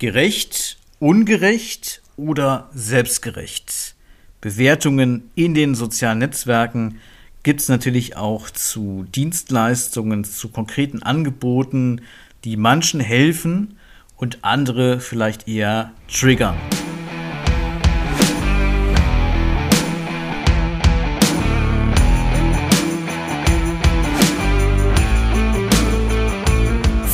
Gerecht, 0.00 0.78
ungerecht 0.98 2.00
oder 2.16 2.70
selbstgerecht? 2.72 3.94
Bewertungen 4.40 5.30
in 5.34 5.52
den 5.52 5.74
sozialen 5.74 6.20
Netzwerken 6.20 6.98
gibt 7.42 7.60
es 7.60 7.68
natürlich 7.68 8.16
auch 8.16 8.48
zu 8.48 9.04
Dienstleistungen, 9.14 10.24
zu 10.24 10.48
konkreten 10.48 11.02
Angeboten, 11.02 12.00
die 12.44 12.56
manchen 12.56 12.98
helfen 12.98 13.76
und 14.16 14.38
andere 14.40 15.00
vielleicht 15.00 15.46
eher 15.46 15.92
triggern. 16.08 16.56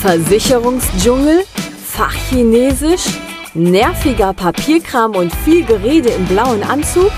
Versicherungsdschungel, 0.00 1.42
Fachchinesisch, 1.96 3.06
nerviger 3.54 4.34
Papierkram 4.34 5.16
und 5.16 5.34
viel 5.34 5.64
Gerede 5.64 6.10
im 6.10 6.26
blauen 6.26 6.62
Anzug? 6.62 7.10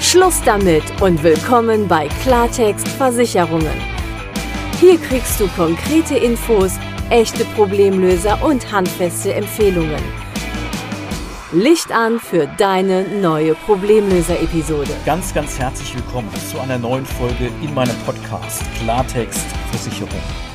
Schluss 0.00 0.40
damit 0.46 0.82
und 1.02 1.22
willkommen 1.22 1.86
bei 1.86 2.08
Klartext 2.22 2.88
Versicherungen. 2.88 3.78
Hier 4.80 4.96
kriegst 4.98 5.38
du 5.40 5.48
konkrete 5.48 6.16
Infos, 6.16 6.72
echte 7.10 7.44
Problemlöser 7.54 8.42
und 8.42 8.72
handfeste 8.72 9.34
Empfehlungen. 9.34 10.02
Licht 11.52 11.92
an 11.92 12.18
für 12.18 12.46
deine 12.56 13.06
neue 13.20 13.54
Problemlöser-Episode. 13.54 14.92
Ganz, 15.04 15.34
ganz 15.34 15.58
herzlich 15.58 15.94
willkommen 15.96 16.30
zu 16.50 16.58
einer 16.60 16.78
neuen 16.78 17.04
Folge 17.04 17.50
in 17.60 17.74
meinem 17.74 17.96
Podcast 18.06 18.62
Klartext 18.80 19.44
Versicherung. 19.70 20.53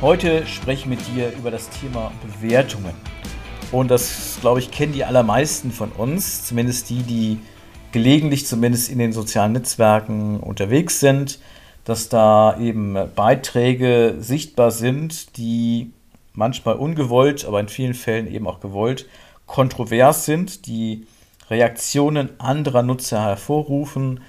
Heute 0.00 0.46
spreche 0.46 0.82
ich 0.82 0.86
mit 0.86 1.00
dir 1.08 1.32
über 1.36 1.50
das 1.50 1.70
Thema 1.70 2.12
Bewertungen. 2.22 2.94
Und 3.72 3.90
das, 3.90 4.38
glaube 4.40 4.60
ich, 4.60 4.70
kennen 4.70 4.92
die 4.92 5.04
allermeisten 5.04 5.72
von 5.72 5.90
uns, 5.90 6.44
zumindest 6.44 6.88
die, 6.88 7.02
die 7.02 7.40
gelegentlich 7.90 8.46
zumindest 8.46 8.90
in 8.90 9.00
den 9.00 9.12
sozialen 9.12 9.54
Netzwerken 9.54 10.38
unterwegs 10.38 11.00
sind, 11.00 11.40
dass 11.84 12.08
da 12.08 12.56
eben 12.60 12.96
Beiträge 13.16 14.14
sichtbar 14.20 14.70
sind, 14.70 15.36
die 15.36 15.90
manchmal 16.32 16.76
ungewollt, 16.76 17.44
aber 17.44 17.58
in 17.58 17.68
vielen 17.68 17.94
Fällen 17.94 18.32
eben 18.32 18.46
auch 18.46 18.60
gewollt, 18.60 19.06
kontrovers 19.46 20.24
sind, 20.24 20.68
die 20.68 21.08
Reaktionen 21.50 22.38
anderer 22.38 22.84
Nutzer 22.84 23.20
hervorrufen, 23.20 24.20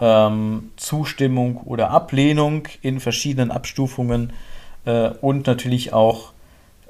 ähm, 0.00 0.72
Zustimmung 0.74 1.58
oder 1.58 1.90
Ablehnung 1.90 2.66
in 2.80 2.98
verschiedenen 2.98 3.52
Abstufungen 3.52 4.32
äh, 4.84 5.10
und 5.20 5.46
natürlich 5.46 5.92
auch 5.92 6.32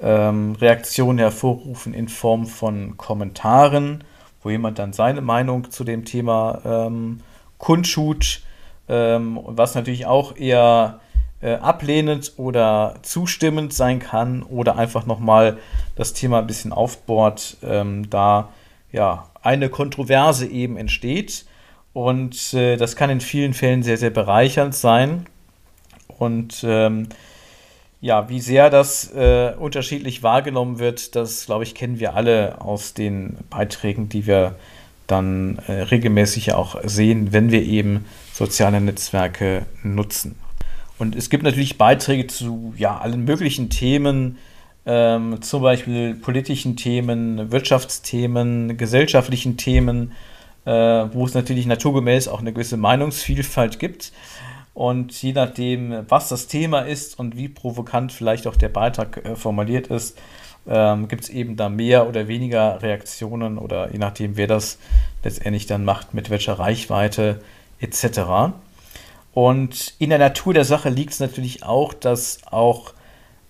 ähm, 0.01 0.55
Reaktionen 0.59 1.19
hervorrufen 1.19 1.93
in 1.93 2.09
Form 2.09 2.45
von 2.45 2.97
Kommentaren, 2.97 4.03
wo 4.41 4.49
jemand 4.49 4.79
dann 4.79 4.93
seine 4.93 5.21
Meinung 5.21 5.71
zu 5.71 5.83
dem 5.83 6.05
Thema 6.05 6.61
ähm, 6.65 7.21
kundschut, 7.57 8.41
ähm, 8.89 9.39
was 9.45 9.75
natürlich 9.75 10.05
auch 10.05 10.35
eher 10.35 10.99
äh, 11.41 11.55
ablehnend 11.55 12.33
oder 12.37 12.95
zustimmend 13.01 13.73
sein 13.73 13.99
kann 13.99 14.43
oder 14.43 14.77
einfach 14.77 15.05
nochmal 15.05 15.57
das 15.95 16.13
Thema 16.13 16.39
ein 16.39 16.47
bisschen 16.47 16.73
aufbohrt, 16.73 17.57
ähm, 17.63 18.09
da 18.09 18.49
ja 18.91 19.27
eine 19.41 19.69
Kontroverse 19.69 20.47
eben 20.47 20.77
entsteht. 20.77 21.45
Und 21.93 22.53
äh, 22.53 22.75
das 22.77 22.95
kann 22.95 23.09
in 23.09 23.21
vielen 23.21 23.53
Fällen 23.53 23.83
sehr, 23.83 23.97
sehr 23.97 24.09
bereichernd 24.09 24.73
sein. 24.73 25.27
Und 26.17 26.63
ähm, 26.67 27.09
ja, 28.03 28.27
wie 28.27 28.41
sehr 28.41 28.69
das 28.69 29.13
äh, 29.13 29.53
unterschiedlich 29.57 30.23
wahrgenommen 30.23 30.77
wird, 30.77 31.15
das 31.15 31.45
glaube 31.45 31.63
ich, 31.63 31.73
kennen 31.73 32.01
wir 32.01 32.15
alle 32.15 32.59
aus 32.59 32.93
den 32.93 33.37
Beiträgen, 33.49 34.09
die 34.09 34.27
wir 34.27 34.55
dann 35.07 35.57
äh, 35.67 35.83
regelmäßig 35.83 36.53
auch 36.53 36.75
sehen, 36.83 37.31
wenn 37.31 37.49
wir 37.49 37.63
eben 37.63 38.03
soziale 38.33 38.81
Netzwerke 38.81 39.65
nutzen. 39.83 40.35
Und 40.99 41.15
es 41.15 41.29
gibt 41.29 41.43
natürlich 41.43 41.77
Beiträge 41.77 42.27
zu 42.27 42.73
ja, 42.75 42.97
allen 42.97 43.23
möglichen 43.23 43.69
Themen, 43.69 44.37
ähm, 44.85 45.41
zum 45.41 45.61
Beispiel 45.61 46.13
politischen 46.13 46.75
Themen, 46.75 47.53
Wirtschaftsthemen, 47.53 48.75
gesellschaftlichen 48.75 49.55
Themen, 49.55 50.11
äh, 50.65 50.71
wo 50.71 51.25
es 51.25 51.35
natürlich 51.35 51.67
naturgemäß 51.67 52.27
auch 52.27 52.41
eine 52.41 52.51
gewisse 52.51 52.75
Meinungsvielfalt 52.75 53.79
gibt. 53.79 54.11
Und 54.73 55.21
je 55.21 55.33
nachdem, 55.33 56.05
was 56.09 56.29
das 56.29 56.47
Thema 56.47 56.81
ist 56.81 57.19
und 57.19 57.37
wie 57.37 57.47
provokant 57.47 58.11
vielleicht 58.11 58.47
auch 58.47 58.55
der 58.55 58.69
Beitrag 58.69 59.23
äh, 59.23 59.35
formuliert 59.35 59.87
ist, 59.87 60.17
ähm, 60.67 61.07
gibt 61.07 61.25
es 61.25 61.29
eben 61.29 61.55
da 61.55 61.69
mehr 61.69 62.07
oder 62.07 62.27
weniger 62.27 62.81
Reaktionen 62.81 63.57
oder 63.57 63.91
je 63.91 63.99
nachdem, 63.99 64.37
wer 64.37 64.47
das 64.47 64.79
letztendlich 65.23 65.67
dann 65.67 65.85
macht, 65.85 66.13
mit 66.13 66.29
welcher 66.29 66.53
Reichweite 66.53 67.41
etc. 67.79 68.53
Und 69.33 69.93
in 69.99 70.09
der 70.09 70.19
Natur 70.19 70.53
der 70.53 70.65
Sache 70.65 70.89
liegt 70.89 71.13
es 71.13 71.19
natürlich 71.19 71.63
auch, 71.63 71.93
dass 71.93 72.39
auch 72.49 72.93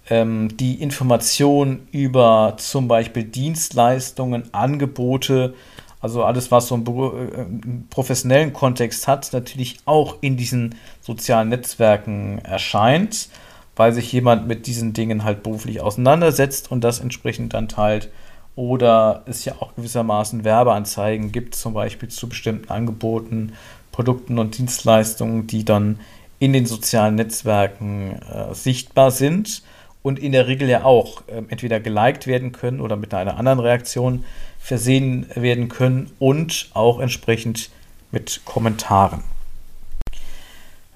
ähm, 0.09 0.55
die 0.57 0.81
Information 0.81 1.87
über 1.91 2.55
zum 2.57 2.87
Beispiel 2.87 3.23
Dienstleistungen, 3.23 4.53
Angebote, 4.53 5.53
also 6.03 6.25
alles, 6.25 6.51
was 6.51 6.67
so 6.67 6.75
einen, 6.75 6.85
äh, 6.85 7.85
professionellen 7.89 8.51
Kontext 8.51 9.07
hat, 9.07 9.31
natürlich 9.31 9.77
auch 9.85 10.17
in 10.19 10.35
diesen 10.35 10.75
sozialen 10.99 11.47
Netzwerken 11.47 12.39
erscheint, 12.39 13.29
weil 13.77 13.93
sich 13.93 14.11
jemand 14.11 14.45
mit 14.45 14.67
diesen 14.67 14.91
Dingen 14.91 15.23
halt 15.23 15.43
beruflich 15.43 15.79
auseinandersetzt 15.79 16.69
und 16.69 16.83
das 16.83 16.99
entsprechend 16.99 17.53
dann 17.53 17.69
teilt. 17.69 18.09
Oder 18.57 19.23
es 19.27 19.45
ja 19.45 19.53
auch 19.61 19.73
gewissermaßen 19.75 20.43
Werbeanzeigen 20.43 21.31
gibt, 21.31 21.55
zum 21.55 21.73
Beispiel 21.73 22.09
zu 22.09 22.27
bestimmten 22.27 22.69
Angeboten, 22.69 23.53
Produkten 23.93 24.39
und 24.39 24.57
Dienstleistungen, 24.57 25.47
die 25.47 25.63
dann 25.63 26.01
in 26.37 26.51
den 26.51 26.65
sozialen 26.65 27.15
Netzwerken 27.15 28.19
äh, 28.23 28.53
sichtbar 28.53 29.09
sind 29.09 29.63
und 30.03 30.19
in 30.19 30.33
der 30.33 30.47
Regel 30.47 30.69
ja 30.69 30.83
auch 30.83 31.23
äh, 31.27 31.41
entweder 31.47 31.79
geliked 31.79 32.27
werden 32.27 32.51
können 32.51 32.79
oder 32.79 32.95
mit 32.95 33.13
einer 33.13 33.37
anderen 33.37 33.59
Reaktion 33.59 34.25
versehen 34.59 35.25
werden 35.33 35.69
können 35.69 36.11
und 36.19 36.69
auch 36.73 36.99
entsprechend 36.99 37.71
mit 38.11 38.41
Kommentaren. 38.45 39.23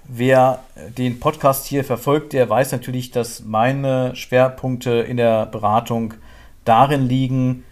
Wer 0.09 0.63
den 0.97 1.19
Podcast 1.19 1.65
hier 1.65 1.83
verfolgt, 1.83 2.31
der 2.31 2.49
weiß 2.49 2.71
natürlich, 2.71 3.11
dass 3.11 3.43
meine 3.43 4.15
Schwerpunkte 4.15 4.91
in 4.91 5.17
der 5.17 5.47
Beratung 5.47 6.13
darin 6.63 7.07
liegen, 7.07 7.65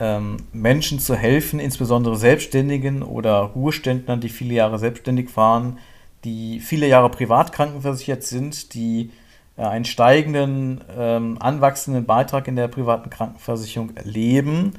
ähm, 0.00 0.38
Menschen 0.52 0.98
zu 0.98 1.14
helfen, 1.14 1.60
insbesondere 1.60 2.16
Selbstständigen 2.16 3.02
oder 3.02 3.40
Ruheständlern, 3.40 4.20
die 4.20 4.30
viele 4.30 4.54
Jahre 4.54 4.78
selbstständig 4.78 5.36
waren, 5.36 5.78
die 6.24 6.60
viele 6.60 6.88
Jahre 6.88 7.10
privat 7.10 7.52
krankenversichert 7.52 8.22
sind, 8.22 8.72
die 8.74 9.10
äh, 9.10 9.23
einen 9.56 9.84
steigenden, 9.84 10.80
ähm, 10.96 11.36
anwachsenden 11.40 12.06
Beitrag 12.06 12.48
in 12.48 12.56
der 12.56 12.68
privaten 12.68 13.10
Krankenversicherung 13.10 13.96
erleben 13.96 14.74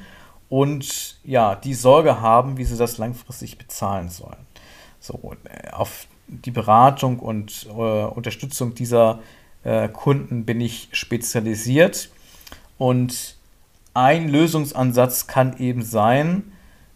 und 0.49 1.17
ja, 1.23 1.55
die 1.55 1.73
Sorge 1.73 2.21
haben, 2.21 2.57
wie 2.57 2.65
sie 2.65 2.77
das 2.77 2.97
langfristig 2.97 3.57
bezahlen 3.57 4.09
sollen. 4.09 4.45
So, 4.99 5.33
äh, 5.45 5.69
auf 5.71 6.07
die 6.27 6.51
Beratung 6.51 7.19
und 7.19 7.67
äh, 7.69 7.71
Unterstützung 7.71 8.75
dieser 8.75 9.19
äh, 9.63 9.87
Kunden 9.89 10.45
bin 10.45 10.59
ich 10.59 10.89
spezialisiert 10.91 12.09
und 12.77 13.37
ein 13.93 14.27
Lösungsansatz 14.27 15.27
kann 15.27 15.57
eben 15.57 15.81
sein, 15.81 16.51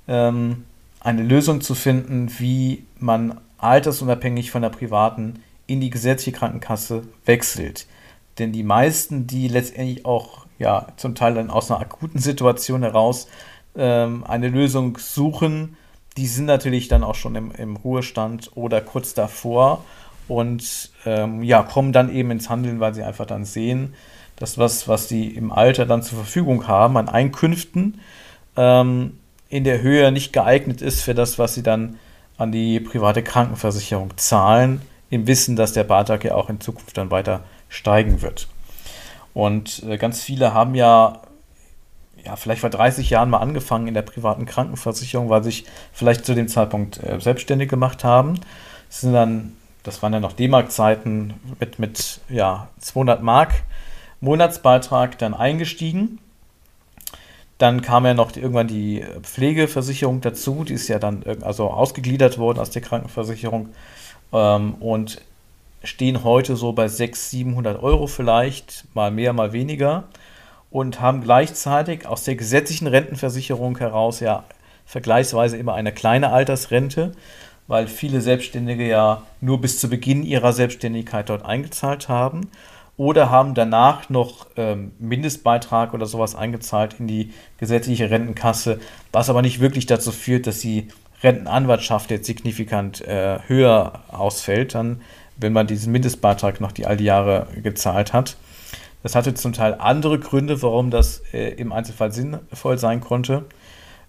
ähm, 0.07 0.65
eine 0.99 1.23
Lösung 1.23 1.61
zu 1.61 1.75
finden, 1.75 2.29
wie 2.39 2.85
man 2.97 3.39
altersunabhängig 3.57 4.51
von 4.51 4.61
der 4.61 4.69
privaten 4.69 5.41
in 5.69 5.81
die 5.81 5.89
gesetzliche 5.89 6.37
Krankenkasse 6.37 7.03
wechselt. 7.25 7.87
Denn 8.37 8.51
die 8.51 8.63
meisten, 8.63 9.27
die 9.27 9.47
letztendlich 9.47 10.05
auch 10.05 10.45
ja 10.57 10.87
zum 10.97 11.15
Teil 11.15 11.35
dann 11.35 11.49
aus 11.49 11.69
einer 11.69 11.79
akuten 11.79 12.19
Situation 12.19 12.81
heraus 12.83 13.27
ähm, 13.75 14.23
eine 14.27 14.49
Lösung 14.49 14.97
suchen, 14.97 15.77
die 16.17 16.27
sind 16.27 16.45
natürlich 16.45 16.87
dann 16.87 17.03
auch 17.03 17.15
schon 17.15 17.35
im, 17.35 17.51
im 17.51 17.75
Ruhestand 17.75 18.51
oder 18.55 18.81
kurz 18.81 19.13
davor 19.13 19.85
und 20.27 20.91
ähm, 21.05 21.43
ja, 21.43 21.63
kommen 21.63 21.93
dann 21.93 22.13
eben 22.13 22.31
ins 22.31 22.49
Handeln, 22.49 22.79
weil 22.79 22.93
sie 22.93 23.03
einfach 23.03 23.25
dann 23.25 23.45
sehen, 23.45 23.93
dass 24.35 24.57
was, 24.57 24.87
was 24.87 25.07
sie 25.07 25.27
im 25.27 25.51
Alter 25.51 25.85
dann 25.85 26.03
zur 26.03 26.17
Verfügung 26.17 26.67
haben 26.67 26.97
an 26.97 27.09
Einkünften, 27.09 27.99
ähm, 28.57 29.17
in 29.49 29.63
der 29.63 29.81
Höhe 29.81 30.11
nicht 30.11 30.33
geeignet 30.33 30.81
ist 30.81 31.01
für 31.01 31.13
das, 31.13 31.39
was 31.39 31.55
sie 31.55 31.63
dann 31.63 31.97
an 32.37 32.51
die 32.51 32.79
private 32.79 33.21
Krankenversicherung 33.23 34.15
zahlen, 34.17 34.81
im 35.09 35.27
Wissen, 35.27 35.55
dass 35.55 35.73
der 35.73 35.83
Beitrag 35.83 36.23
ja 36.23 36.35
auch 36.35 36.49
in 36.49 36.61
Zukunft 36.61 36.97
dann 36.97 37.11
weiter 37.11 37.41
steigen 37.67 38.21
wird. 38.21 38.47
Und 39.33 39.83
äh, 39.83 39.97
ganz 39.97 40.21
viele 40.21 40.53
haben 40.53 40.75
ja, 40.75 41.21
ja, 42.23 42.35
vielleicht 42.35 42.61
vor 42.61 42.69
30 42.69 43.09
Jahren 43.09 43.29
mal 43.29 43.37
angefangen 43.37 43.87
in 43.87 43.93
der 43.93 44.01
privaten 44.01 44.45
Krankenversicherung, 44.45 45.29
weil 45.29 45.43
sich 45.43 45.65
vielleicht 45.93 46.25
zu 46.25 46.35
dem 46.35 46.47
Zeitpunkt 46.47 47.01
äh, 47.03 47.19
selbstständig 47.19 47.69
gemacht 47.69 48.03
haben. 48.03 48.39
Das 48.89 49.01
sind 49.01 49.13
dann, 49.13 49.53
das 49.83 50.01
waren 50.03 50.13
ja 50.13 50.19
noch 50.19 50.33
D-Mark-Zeiten 50.33 51.33
mit, 51.59 51.79
mit 51.79 52.19
ja, 52.29 52.67
200 52.79 53.23
Mark 53.23 53.53
Monatsbeitrag 54.21 55.17
dann 55.17 55.33
eingestiegen. 55.33 56.19
Dann 57.57 57.81
kam 57.81 58.05
ja 58.05 58.13
noch 58.13 58.35
irgendwann 58.35 58.67
die 58.67 59.03
Pflegeversicherung 59.21 60.21
dazu, 60.21 60.63
die 60.63 60.73
ist 60.73 60.87
ja 60.87 60.97
dann 60.97 61.23
also 61.41 61.69
ausgegliedert 61.69 62.37
worden 62.37 62.59
aus 62.59 62.69
der 62.69 62.81
Krankenversicherung 62.81 63.69
ähm, 64.33 64.75
und 64.75 65.21
stehen 65.83 66.23
heute 66.23 66.55
so 66.55 66.73
bei 66.73 66.87
600, 66.87 67.15
700 67.15 67.83
Euro 67.83 68.07
vielleicht, 68.07 68.85
mal 68.93 69.11
mehr, 69.11 69.33
mal 69.33 69.53
weniger. 69.53 70.05
Und 70.71 71.01
haben 71.01 71.21
gleichzeitig 71.21 72.05
aus 72.05 72.25
der 72.25 72.35
gesetzlichen 72.35 72.87
Rentenversicherung 72.87 73.77
heraus 73.79 74.19
ja 74.19 74.43
vergleichsweise 74.85 75.57
immer 75.57 75.73
eine 75.73 75.91
kleine 75.91 76.31
Altersrente, 76.31 77.13
weil 77.67 77.87
viele 77.87 78.21
Selbstständige 78.21 78.87
ja 78.87 79.23
nur 79.41 79.61
bis 79.61 79.79
zu 79.79 79.89
Beginn 79.89 80.23
ihrer 80.23 80.53
Selbstständigkeit 80.53 81.29
dort 81.29 81.45
eingezahlt 81.45 82.07
haben. 82.07 82.49
Oder 82.97 83.29
haben 83.29 83.53
danach 83.53 84.09
noch 84.09 84.47
ähm, 84.57 84.91
Mindestbeitrag 84.99 85.93
oder 85.93 86.05
sowas 86.05 86.35
eingezahlt 86.35 86.97
in 86.99 87.07
die 87.07 87.31
gesetzliche 87.57 88.09
Rentenkasse, 88.09 88.79
was 89.13 89.29
aber 89.29 89.41
nicht 89.41 89.61
wirklich 89.61 89.85
dazu 89.85 90.11
führt, 90.11 90.47
dass 90.47 90.59
die 90.59 90.89
Rentenanwartschaft 91.23 92.11
jetzt 92.11 92.25
signifikant 92.25 93.01
äh, 93.01 93.39
höher 93.47 94.03
ausfällt, 94.09 94.75
dann, 94.75 95.01
wenn 95.37 95.53
man 95.53 95.67
diesen 95.67 95.91
Mindestbeitrag 95.91 96.61
noch 96.61 96.71
die 96.71 96.85
all 96.85 96.97
die 96.97 97.05
Jahre 97.05 97.47
gezahlt 97.61 98.13
hat. 98.13 98.37
Das 99.03 99.15
hatte 99.15 99.33
zum 99.33 99.53
Teil 99.53 99.75
andere 99.79 100.19
Gründe, 100.19 100.61
warum 100.61 100.91
das 100.91 101.21
äh, 101.33 101.49
im 101.53 101.71
Einzelfall 101.71 102.11
sinnvoll 102.11 102.77
sein 102.77 103.01
konnte. 103.01 103.45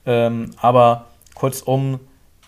Ähm, 0.07 0.51
aber 0.57 1.07
kurzum, 1.35 2.01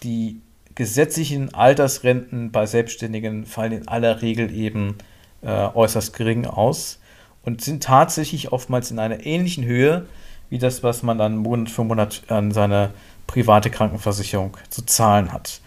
die 0.02 0.40
gesetzlichen 0.74 1.54
Altersrenten 1.54 2.50
bei 2.50 2.66
Selbstständigen 2.66 3.46
fallen 3.46 3.72
in 3.72 3.88
aller 3.88 4.22
Regel 4.22 4.52
eben 4.52 4.96
äh, 5.42 5.48
äußerst 5.48 6.14
gering 6.16 6.46
aus 6.46 6.98
und 7.44 7.60
sind 7.60 7.82
tatsächlich 7.82 8.52
oftmals 8.52 8.90
in 8.90 8.98
einer 8.98 9.24
ähnlichen 9.26 9.64
Höhe 9.64 10.06
wie 10.50 10.58
das, 10.58 10.82
was 10.82 11.02
man 11.02 11.18
dann 11.18 11.38
Monat 11.38 11.70
für 11.70 11.84
Monat 11.84 12.22
an 12.28 12.52
seine 12.52 12.90
private 13.26 13.70
Krankenversicherung 13.70 14.56
zu 14.68 14.84
zahlen 14.84 15.32
hat. 15.32 15.60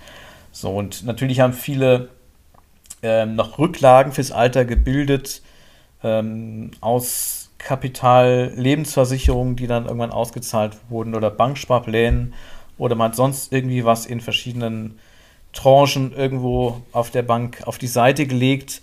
So, 0.51 0.69
und 0.69 1.03
natürlich 1.03 1.39
haben 1.39 1.53
viele 1.53 2.09
ähm, 3.01 3.35
noch 3.35 3.59
Rücklagen 3.59 4.11
fürs 4.11 4.31
Alter 4.31 4.65
gebildet 4.65 5.41
ähm, 6.03 6.71
aus 6.81 7.49
Kapital, 7.57 8.53
Lebensversicherungen, 8.55 9.55
die 9.55 9.67
dann 9.67 9.85
irgendwann 9.85 10.11
ausgezahlt 10.11 10.77
wurden 10.89 11.15
oder 11.15 11.31
Banksparplänen 11.31 12.33
oder 12.77 12.95
man 12.95 13.09
hat 13.09 13.15
sonst 13.15 13.51
irgendwie 13.51 13.85
was 13.85 14.05
in 14.05 14.21
verschiedenen 14.21 14.99
Tranchen 15.53 16.13
irgendwo 16.13 16.81
auf 16.91 17.09
der 17.09 17.23
Bank 17.23 17.63
auf 17.65 17.77
die 17.77 17.87
Seite 17.87 18.27
gelegt 18.27 18.81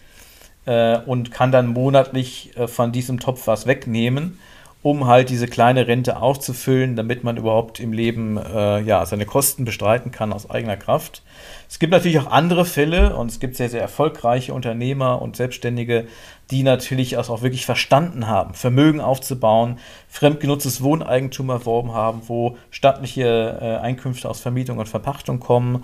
äh, 0.66 0.98
und 0.98 1.30
kann 1.30 1.52
dann 1.52 1.69
monatlich 1.69 2.56
äh, 2.56 2.66
von 2.66 2.92
diesem 2.92 3.20
Topf 3.20 3.46
was 3.46 3.66
wegnehmen 3.66 4.38
um 4.82 5.06
halt 5.06 5.29
diese 5.29 5.46
kleine 5.46 5.87
Rente 5.87 6.20
aufzufüllen, 6.20 6.96
damit 6.96 7.23
man 7.25 7.37
überhaupt 7.37 7.79
im 7.79 7.93
Leben 7.93 8.37
äh, 8.37 8.81
ja, 8.81 9.06
seine 9.06 9.26
Kosten 9.26 9.64
bestreiten 9.64 10.11
kann 10.11 10.32
aus 10.32 10.50
eigener 10.50 10.76
Kraft. 10.76 11.23
Es 11.72 11.78
gibt 11.78 11.90
natürlich 11.90 12.19
auch 12.19 12.30
andere 12.30 12.66
Fälle 12.66 13.16
und 13.16 13.30
es 13.30 13.40
gibt 13.40 13.56
sehr, 13.56 13.70
sehr 13.70 13.80
erfolgreiche 13.80 14.52
Unternehmer 14.52 15.22
und 15.22 15.36
Selbstständige, 15.36 16.04
die 16.50 16.64
natürlich 16.64 17.16
auch 17.16 17.40
wirklich 17.40 17.64
verstanden 17.64 18.28
haben, 18.28 18.52
Vermögen 18.52 19.00
aufzubauen, 19.00 19.78
fremdgenutztes 20.06 20.82
Wohneigentum 20.82 21.48
erworben 21.48 21.94
haben, 21.94 22.20
wo 22.26 22.58
stattliche 22.70 23.58
äh, 23.58 23.76
Einkünfte 23.82 24.28
aus 24.28 24.40
Vermietung 24.40 24.80
und 24.80 24.88
Verpachtung 24.90 25.40
kommen 25.40 25.82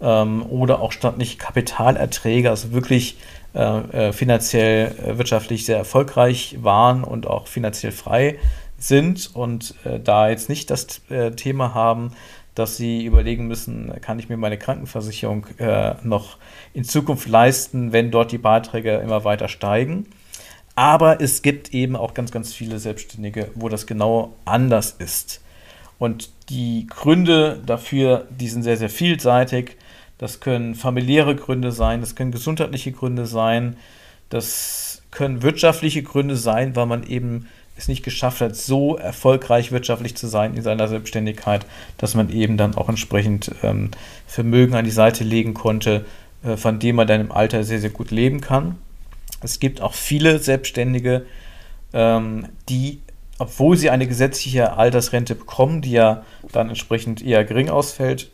ähm, 0.00 0.44
oder 0.44 0.80
auch 0.80 0.90
stattliche 0.90 1.38
Kapitalerträge, 1.38 2.50
also 2.50 2.72
wirklich 2.72 3.16
äh, 3.54 4.08
äh, 4.08 4.12
finanziell, 4.12 4.92
äh, 5.06 5.18
wirtschaftlich 5.18 5.64
sehr 5.64 5.78
erfolgreich 5.78 6.56
waren 6.62 7.04
und 7.04 7.28
auch 7.28 7.46
finanziell 7.46 7.92
frei 7.92 8.40
sind 8.76 9.30
und 9.34 9.74
äh, 9.84 10.00
da 10.00 10.30
jetzt 10.30 10.48
nicht 10.48 10.70
das 10.70 11.00
äh, 11.10 11.30
Thema 11.32 11.74
haben, 11.74 12.12
dass 12.58 12.76
sie 12.76 13.04
überlegen 13.04 13.46
müssen, 13.46 13.92
kann 14.00 14.18
ich 14.18 14.28
mir 14.28 14.36
meine 14.36 14.58
Krankenversicherung 14.58 15.46
äh, 15.58 15.94
noch 16.02 16.38
in 16.74 16.84
Zukunft 16.84 17.28
leisten, 17.28 17.92
wenn 17.92 18.10
dort 18.10 18.32
die 18.32 18.38
Beiträge 18.38 18.96
immer 18.96 19.24
weiter 19.24 19.48
steigen. 19.48 20.06
Aber 20.74 21.20
es 21.20 21.42
gibt 21.42 21.74
eben 21.74 21.96
auch 21.96 22.14
ganz, 22.14 22.30
ganz 22.30 22.52
viele 22.52 22.78
Selbstständige, 22.78 23.50
wo 23.54 23.68
das 23.68 23.86
genau 23.86 24.34
anders 24.44 24.94
ist. 24.98 25.40
Und 25.98 26.30
die 26.48 26.86
Gründe 26.88 27.60
dafür, 27.64 28.26
die 28.30 28.48
sind 28.48 28.62
sehr, 28.62 28.76
sehr 28.76 28.90
vielseitig. 28.90 29.76
Das 30.18 30.40
können 30.40 30.74
familiäre 30.74 31.36
Gründe 31.36 31.72
sein, 31.72 32.00
das 32.00 32.14
können 32.14 32.32
gesundheitliche 32.32 32.92
Gründe 32.92 33.26
sein, 33.26 33.76
das 34.30 35.02
können 35.10 35.42
wirtschaftliche 35.42 36.02
Gründe 36.02 36.36
sein, 36.36 36.76
weil 36.76 36.86
man 36.86 37.04
eben 37.04 37.48
es 37.78 37.88
nicht 37.88 38.02
geschafft 38.02 38.40
hat, 38.40 38.56
so 38.56 38.96
erfolgreich 38.96 39.70
wirtschaftlich 39.72 40.16
zu 40.16 40.26
sein 40.26 40.54
in 40.54 40.62
seiner 40.62 40.88
Selbstständigkeit, 40.88 41.64
dass 41.96 42.14
man 42.14 42.28
eben 42.30 42.56
dann 42.56 42.74
auch 42.74 42.88
entsprechend 42.88 43.52
ähm, 43.62 43.92
Vermögen 44.26 44.74
an 44.74 44.84
die 44.84 44.90
Seite 44.90 45.24
legen 45.24 45.54
konnte, 45.54 46.04
äh, 46.42 46.56
von 46.56 46.80
dem 46.80 46.96
man 46.96 47.06
dann 47.06 47.20
im 47.20 47.32
Alter 47.32 47.62
sehr, 47.62 47.80
sehr 47.80 47.90
gut 47.90 48.10
leben 48.10 48.40
kann. 48.40 48.76
Es 49.40 49.60
gibt 49.60 49.80
auch 49.80 49.94
viele 49.94 50.40
Selbstständige, 50.40 51.24
ähm, 51.92 52.48
die, 52.68 53.00
obwohl 53.38 53.76
sie 53.76 53.90
eine 53.90 54.08
gesetzliche 54.08 54.76
Altersrente 54.76 55.36
bekommen, 55.36 55.80
die 55.80 55.92
ja 55.92 56.24
dann 56.50 56.68
entsprechend 56.68 57.22
eher 57.22 57.44
gering 57.44 57.70
ausfällt, 57.70 58.30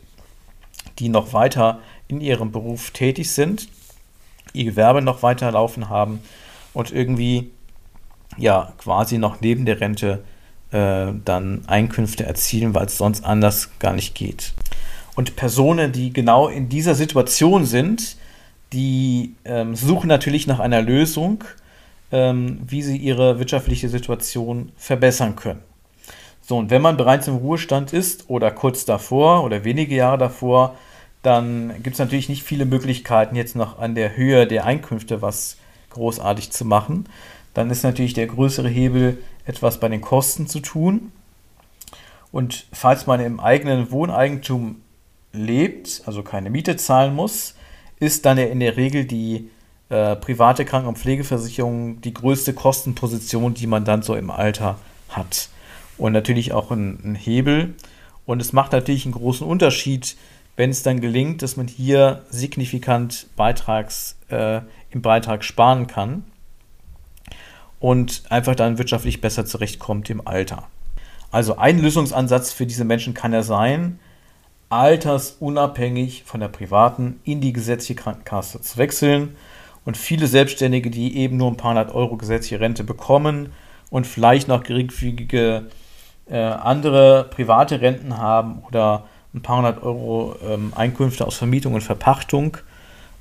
die 0.97 1.09
noch 1.09 1.33
weiter 1.33 1.79
in 2.07 2.19
ihrem 2.19 2.51
Beruf 2.51 2.91
tätig 2.91 3.31
sind, 3.31 3.67
ihr 4.53 4.65
Gewerbe 4.65 5.03
noch 5.03 5.21
weiter 5.21 5.51
laufen 5.51 5.89
haben 5.89 6.21
und 6.73 6.91
irgendwie 6.91 7.51
ja 8.37 8.73
quasi 8.77 9.17
noch 9.17 9.41
neben 9.41 9.65
der 9.65 9.79
Rente 9.79 10.23
äh, 10.71 11.07
dann 11.23 11.63
Einkünfte 11.67 12.25
erzielen, 12.25 12.73
weil 12.73 12.87
es 12.87 12.97
sonst 12.97 13.23
anders 13.23 13.69
gar 13.79 13.93
nicht 13.93 14.15
geht. 14.15 14.53
Und 15.15 15.35
Personen, 15.35 15.91
die 15.91 16.11
genau 16.11 16.47
in 16.47 16.67
dieser 16.69 16.95
Situation 16.95 17.65
sind, 17.65 18.17
die 18.73 19.35
ähm, 19.45 19.75
suchen 19.75 20.07
natürlich 20.07 20.47
nach 20.47 20.59
einer 20.59 20.81
Lösung, 20.81 21.43
ähm, 22.11 22.59
wie 22.65 22.81
sie 22.81 22.97
ihre 22.97 23.39
wirtschaftliche 23.39 23.89
Situation 23.89 24.71
verbessern 24.75 25.35
können. 25.35 25.61
So, 26.41 26.57
und 26.57 26.69
wenn 26.69 26.81
man 26.81 26.97
bereits 26.97 27.27
im 27.27 27.37
Ruhestand 27.37 27.93
ist 27.93 28.29
oder 28.29 28.51
kurz 28.51 28.85
davor 28.85 29.43
oder 29.43 29.63
wenige 29.63 29.95
Jahre 29.95 30.17
davor, 30.17 30.75
dann 31.23 31.73
gibt 31.81 31.95
es 31.95 31.99
natürlich 31.99 32.29
nicht 32.29 32.43
viele 32.43 32.65
Möglichkeiten, 32.65 33.35
jetzt 33.35 33.55
noch 33.55 33.79
an 33.79 33.95
der 33.95 34.15
Höhe 34.15 34.45
der 34.45 34.65
Einkünfte 34.65 35.23
was 35.23 35.57
großartig 35.89 36.51
zu 36.51 36.65
machen. 36.65 37.05
Dann 37.55 37.71
ist 37.71 37.83
natürlich 37.83 38.13
der 38.13 38.27
größere 38.27 38.67
Hebel, 38.67 39.17
etwas 39.45 39.79
bei 39.79 39.87
den 39.87 40.01
Kosten 40.01 40.45
zu 40.45 40.59
tun. 40.59 41.11
Und 42.31 42.67
falls 42.73 43.07
man 43.07 43.21
im 43.21 43.39
eigenen 43.39 43.91
Wohneigentum 43.91 44.81
lebt, 45.31 46.03
also 46.05 46.21
keine 46.21 46.49
Miete 46.49 46.75
zahlen 46.75 47.15
muss, 47.15 47.55
ist 47.97 48.25
dann 48.25 48.37
ja 48.37 48.43
in 48.45 48.59
der 48.59 48.75
Regel 48.75 49.05
die 49.05 49.49
äh, 49.87 50.17
private 50.17 50.65
Kranken- 50.65 50.89
und 50.89 50.97
Pflegeversicherung 50.97 52.01
die 52.01 52.13
größte 52.13 52.53
Kostenposition, 52.53 53.53
die 53.53 53.67
man 53.67 53.85
dann 53.85 54.01
so 54.01 54.15
im 54.15 54.31
Alter 54.31 54.77
hat. 55.07 55.47
Und 55.97 56.11
natürlich 56.11 56.51
auch 56.51 56.71
ein, 56.71 56.99
ein 57.05 57.15
Hebel. 57.15 57.73
Und 58.25 58.41
es 58.41 58.51
macht 58.51 58.73
natürlich 58.73 59.05
einen 59.05 59.13
großen 59.13 59.47
Unterschied, 59.47 60.17
wenn 60.57 60.71
es 60.71 60.83
dann 60.83 60.99
gelingt, 60.99 61.41
dass 61.41 61.55
man 61.55 61.69
hier 61.69 62.23
signifikant 62.29 63.27
Beitrags, 63.37 64.17
äh, 64.27 64.59
im 64.91 65.01
Beitrag 65.01 65.45
sparen 65.45 65.87
kann 65.87 66.23
und 67.79 68.23
einfach 68.29 68.55
dann 68.55 68.77
wirtschaftlich 68.77 69.21
besser 69.21 69.45
zurechtkommt 69.45 70.09
im 70.09 70.25
Alter. 70.25 70.63
Also 71.31 71.57
ein 71.57 71.79
Lösungsansatz 71.79 72.53
für 72.53 72.65
diese 72.65 72.85
Menschen 72.85 73.13
kann 73.13 73.33
ja 73.33 73.43
sein, 73.43 73.99
altersunabhängig 74.69 76.23
von 76.25 76.39
der 76.39 76.47
privaten 76.47 77.19
in 77.23 77.41
die 77.41 77.53
gesetzliche 77.53 77.95
Krankenkasse 77.95 78.61
zu 78.61 78.77
wechseln. 78.77 79.35
Und 79.83 79.97
viele 79.97 80.27
Selbstständige, 80.27 80.89
die 80.89 81.17
eben 81.17 81.37
nur 81.37 81.51
ein 81.51 81.57
paar 81.57 81.71
hundert 81.71 81.93
Euro 81.93 82.17
gesetzliche 82.17 82.59
Rente 82.59 82.83
bekommen 82.83 83.51
und 83.91 84.07
vielleicht 84.07 84.47
noch 84.47 84.63
geringfügige 84.63 85.67
äh, 86.27 86.37
andere 86.37 87.25
private 87.25 87.81
Renten 87.81 88.17
haben 88.17 88.63
oder 88.67 89.05
ein 89.33 89.41
paar 89.41 89.57
hundert 89.57 89.83
Euro 89.83 90.35
ähm, 90.43 90.73
Einkünfte 90.75 91.27
aus 91.27 91.35
Vermietung 91.35 91.75
und 91.75 91.81
Verpachtung. 91.81 92.57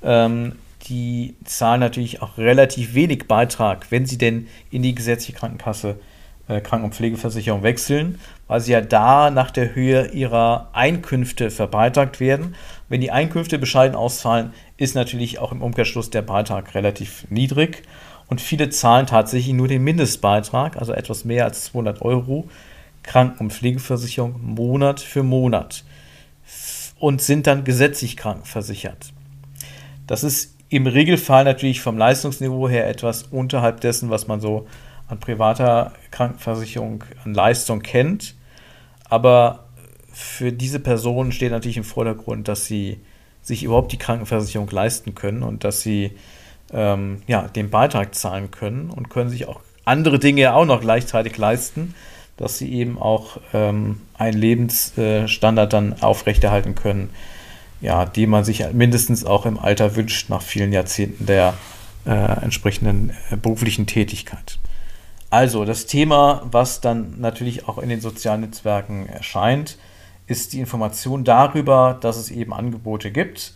Ähm, 0.02 0.52
die 0.88 1.34
zahlen 1.44 1.80
natürlich 1.80 2.22
auch 2.22 2.38
relativ 2.38 2.94
wenig 2.94 3.26
Beitrag, 3.26 3.90
wenn 3.90 4.06
sie 4.06 4.18
denn 4.18 4.48
in 4.70 4.82
die 4.82 4.94
gesetzliche 4.94 5.38
Krankenkasse 5.38 5.98
äh, 6.46 6.60
Kranken- 6.60 6.86
und 6.86 6.94
Pflegeversicherung 6.94 7.62
wechseln, 7.62 8.18
weil 8.48 8.60
sie 8.60 8.72
ja 8.72 8.80
da 8.82 9.30
nach 9.30 9.50
der 9.50 9.74
Höhe 9.74 10.08
ihrer 10.08 10.68
Einkünfte 10.72 11.50
verbeitragt 11.50 12.20
werden. 12.20 12.54
Wenn 12.88 13.00
die 13.00 13.10
Einkünfte 13.10 13.58
bescheiden 13.58 13.96
ausfallen, 13.96 14.52
ist 14.76 14.94
natürlich 14.94 15.38
auch 15.38 15.52
im 15.52 15.62
Umkehrschluss 15.62 16.10
der 16.10 16.22
Beitrag 16.22 16.74
relativ 16.74 17.26
niedrig. 17.30 17.82
Und 18.26 18.40
viele 18.40 18.70
zahlen 18.70 19.06
tatsächlich 19.06 19.54
nur 19.54 19.68
den 19.68 19.84
Mindestbeitrag, 19.84 20.76
also 20.76 20.92
etwas 20.92 21.24
mehr 21.24 21.44
als 21.44 21.64
200 21.64 22.02
Euro 22.02 22.48
Kranken- 23.02 23.44
und 23.44 23.52
Pflegeversicherung 23.52 24.40
Monat 24.42 25.00
für 25.00 25.22
Monat 25.22 25.84
und 26.98 27.22
sind 27.22 27.46
dann 27.46 27.64
gesetzlich 27.64 28.16
krankenversichert. 28.16 29.12
Das 30.06 30.24
ist 30.24 30.53
im 30.74 30.88
Regelfall 30.88 31.44
natürlich 31.44 31.80
vom 31.80 31.96
Leistungsniveau 31.96 32.68
her 32.68 32.88
etwas 32.88 33.22
unterhalb 33.22 33.80
dessen, 33.80 34.10
was 34.10 34.26
man 34.26 34.40
so 34.40 34.66
an 35.06 35.20
privater 35.20 35.92
Krankenversicherung 36.10 37.04
an 37.24 37.32
Leistung 37.32 37.80
kennt. 37.80 38.34
Aber 39.08 39.66
für 40.12 40.50
diese 40.50 40.80
Personen 40.80 41.30
steht 41.30 41.52
natürlich 41.52 41.76
im 41.76 41.84
Vordergrund, 41.84 42.48
dass 42.48 42.66
sie 42.66 42.98
sich 43.40 43.62
überhaupt 43.62 43.92
die 43.92 43.98
Krankenversicherung 43.98 44.68
leisten 44.68 45.14
können 45.14 45.44
und 45.44 45.62
dass 45.62 45.80
sie 45.82 46.10
ähm, 46.72 47.22
ja, 47.28 47.42
den 47.42 47.70
Beitrag 47.70 48.12
zahlen 48.16 48.50
können 48.50 48.90
und 48.90 49.10
können 49.10 49.30
sich 49.30 49.46
auch 49.46 49.60
andere 49.84 50.18
Dinge 50.18 50.54
auch 50.54 50.64
noch 50.64 50.80
gleichzeitig 50.80 51.38
leisten, 51.38 51.94
dass 52.36 52.58
sie 52.58 52.72
eben 52.72 52.98
auch 52.98 53.38
ähm, 53.52 54.00
einen 54.18 54.38
Lebensstandard 54.38 55.72
dann 55.72 56.02
aufrechterhalten 56.02 56.74
können, 56.74 57.10
ja, 57.84 58.06
den 58.06 58.30
man 58.30 58.44
sich 58.44 58.64
mindestens 58.72 59.26
auch 59.26 59.44
im 59.44 59.58
Alter 59.58 59.94
wünscht, 59.94 60.30
nach 60.30 60.40
vielen 60.40 60.72
Jahrzehnten 60.72 61.26
der 61.26 61.52
äh, 62.06 62.10
entsprechenden 62.10 63.10
äh, 63.30 63.36
beruflichen 63.36 63.86
Tätigkeit. 63.86 64.58
Also 65.28 65.66
das 65.66 65.84
Thema, 65.84 66.42
was 66.50 66.80
dann 66.80 67.20
natürlich 67.20 67.68
auch 67.68 67.76
in 67.76 67.90
den 67.90 68.00
sozialen 68.00 68.40
Netzwerken 68.40 69.06
erscheint, 69.06 69.76
ist 70.26 70.54
die 70.54 70.60
Information 70.60 71.24
darüber, 71.24 71.98
dass 72.00 72.16
es 72.16 72.30
eben 72.30 72.54
Angebote 72.54 73.10
gibt, 73.10 73.52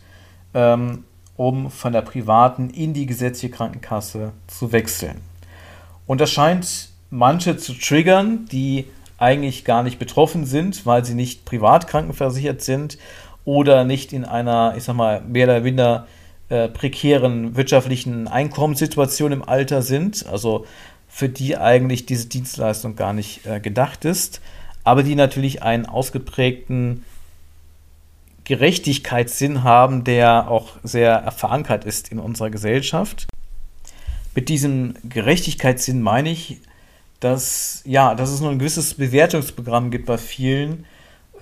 ähm, 0.53 1.05
um 1.37 1.71
von 1.71 1.95
der 1.95 2.03
privaten 2.03 2.69
in 2.69 2.93
die 2.93 3.07
gesetzliche 3.07 3.55
Krankenkasse 3.55 4.33
zu 4.47 4.73
wechseln. 4.73 5.23
Und 6.07 6.21
das 6.21 6.31
scheint 6.31 6.91
manche 7.09 7.57
zu 7.57 7.73
triggern, 7.73 8.45
die 8.53 8.85
eigentlich 9.17 9.65
gar 9.65 9.83
nicht 9.83 9.99
betroffen 9.99 10.45
sind, 10.45 10.85
weil 10.85 11.05
sie 11.05 11.15
nicht 11.15 11.47
privat 11.47 11.87
krankenversichert 11.87 12.61
sind 12.61 12.99
oder 13.49 13.85
nicht 13.85 14.13
in 14.13 14.27
einer, 14.27 14.75
ich 14.77 14.85
sag 14.85 14.95
mal, 14.95 15.23
mehr 15.23 15.47
oder 15.47 15.63
minder 15.63 16.07
äh, 16.51 16.69
prekären 16.69 17.57
wirtschaftlichen 17.57 18.29
Einkommenssituation 18.29 19.33
im 19.33 19.43
Alter 19.43 19.81
sind, 19.81 20.27
also 20.27 20.67
für 21.09 21.31
die 21.31 21.57
eigentlich 21.57 22.05
diese 22.05 22.27
Dienstleistung 22.27 22.95
gar 22.95 23.15
nicht 23.15 23.47
äh, 23.47 23.59
gedacht 23.59 24.05
ist, 24.05 24.43
aber 24.85 25.03
die 25.03 25.15
natürlich 25.15 25.63
einen 25.63 25.87
ausgeprägten 25.87 27.07
Gerechtigkeitssinn 28.45 29.65
haben, 29.65 30.05
der 30.05 30.51
auch 30.51 30.73
sehr 30.83 31.33
verankert 31.33 31.87
ist 31.87 32.13
in 32.13 32.19
unserer 32.19 32.51
Gesellschaft. 32.51 33.29
Mit 34.35 34.51
diesem 34.51 34.93
Gerechtigkeitssinn 35.09 36.03
meine 36.03 36.29
ich, 36.29 36.61
dass, 37.21 37.81
ja, 37.87 38.15
dass 38.15 38.29
es 38.29 38.43
nur 38.43 38.51
ein 38.51 38.59
gewisses 38.59 38.93
Bewertungsprogramm 38.93 39.91
gibt 39.91 40.05
bei 40.05 40.19
vielen, 40.19 40.85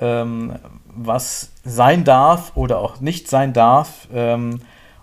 ähm, 0.00 0.54
was 0.86 1.50
sein 1.66 2.04
darf 2.04 2.52
oder 2.56 2.78
auch 2.78 3.00
nicht 3.00 3.28
sein 3.28 3.52
darf. 3.52 4.08
Ähm, 4.14 4.60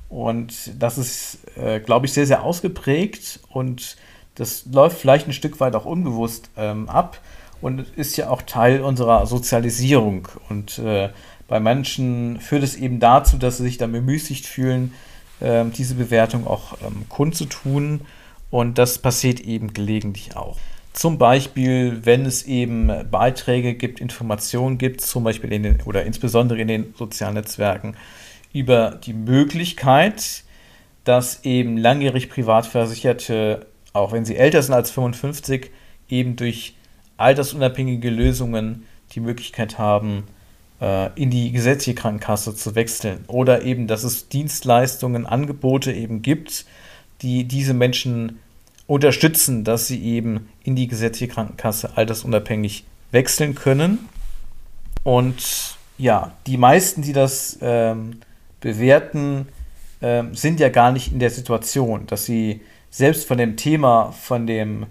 und 0.10 0.82
das 0.82 0.98
ist, 0.98 1.40
äh, 1.58 1.80
glaube 1.80 2.06
ich, 2.06 2.14
sehr, 2.14 2.28
sehr 2.28 2.44
ausgeprägt 2.44 3.40
und 3.50 3.98
das 4.36 4.66
läuft 4.72 4.98
vielleicht 4.98 5.28
ein 5.28 5.34
Stück 5.34 5.60
weit 5.60 5.76
auch 5.76 5.86
unbewusst 5.86 6.50
ähm, 6.58 6.90
ab 6.90 7.20
und 7.62 7.82
ist 7.96 8.18
ja 8.18 8.30
auch 8.30 8.42
Teil 8.42 8.82
unserer 8.82 9.26
Sozialisierung. 9.26 10.28
Und 10.50 10.80
äh, 10.80 11.10
bei 11.48 11.60
Menschen 11.60 12.40
führt 12.40 12.64
es 12.64 12.76
eben 12.76 13.00
dazu, 13.00 13.38
dass 13.38 13.58
sie 13.58 13.64
sich 13.64 13.78
dann 13.78 13.92
bemüßigt 13.92 14.46
fühlen, 14.46 14.94
äh, 15.40 15.66
diese 15.66 15.96
Bewertung 15.96 16.48
auch 16.48 16.78
ähm, 16.86 17.06
kundzutun. 17.10 18.02
Und 18.50 18.78
das 18.78 19.00
passiert 19.00 19.40
eben 19.40 19.74
gelegentlich 19.74 20.36
auch. 20.36 20.58
Zum 20.94 21.18
Beispiel, 21.18 22.06
wenn 22.06 22.26
es 22.26 22.44
eben 22.44 22.92
Beiträge 23.10 23.74
gibt, 23.74 24.00
Informationen 24.00 24.78
gibt, 24.78 25.02
zum 25.02 25.24
Beispiel 25.24 25.52
in 25.52 25.64
den, 25.64 25.82
oder 25.82 26.04
insbesondere 26.04 26.62
in 26.62 26.68
den 26.68 26.94
sozialen 26.96 27.34
Netzwerken, 27.34 27.96
über 28.54 29.00
die 29.04 29.14
Möglichkeit, 29.14 30.44
dass 31.04 31.44
eben 31.44 31.78
langjährig 31.78 32.30
Privatversicherte, 32.30 33.66
auch 33.92 34.12
wenn 34.12 34.24
sie 34.24 34.38
älter 34.38 34.62
sind 34.62 34.76
als 34.76 34.92
55, 34.92 35.72
eben 36.10 36.36
durch 36.36 36.76
altersunabhängige 37.18 38.12
Lösungen 38.12 38.86
die 39.14 39.20
Möglichkeit 39.20 39.80
haben, 39.80 40.26
äh, 40.80 41.10
in 41.20 41.32
die 41.32 41.52
gesetzliche 41.52 41.96
Krankenkasse 41.96 42.56
zu 42.56 42.76
wechseln. 42.76 43.26
Oder 43.28 43.64
eben, 43.64 43.88
dass 43.88 44.04
es 44.04 44.30
Dienstleistungen, 44.30 45.26
Angebote 45.26 45.92
eben 45.92 46.22
gibt, 46.22 46.66
die 47.22 47.46
diese 47.46 47.74
Menschen 47.74 48.40
unterstützen, 48.88 49.64
dass 49.64 49.88
sie 49.88 50.04
eben 50.04 50.50
in 50.64 50.76
die 50.76 50.88
gesetzliche 50.88 51.34
Krankenkasse 51.34 51.96
altersunabhängig 51.96 52.84
wechseln 53.12 53.56
können. 53.56 54.10
Und 55.04 55.78
ja, 55.98 56.32
die 56.48 56.58
meisten, 56.58 57.02
die 57.02 57.14
das 57.14 57.58
ähm, 57.62 58.20
bewerten, 58.60 59.48
äh, 60.02 60.24
sind 60.34 60.60
ja 60.60 60.70
gar 60.70 60.92
nicht 60.92 61.12
in 61.12 61.20
der 61.20 61.30
Situation, 61.30 62.08
dass 62.08 62.26
sie 62.26 62.62
selbst 62.90 63.28
von 63.28 63.38
dem 63.38 63.58
Thema, 63.58 64.12
von 64.12 64.46
dem 64.48 64.86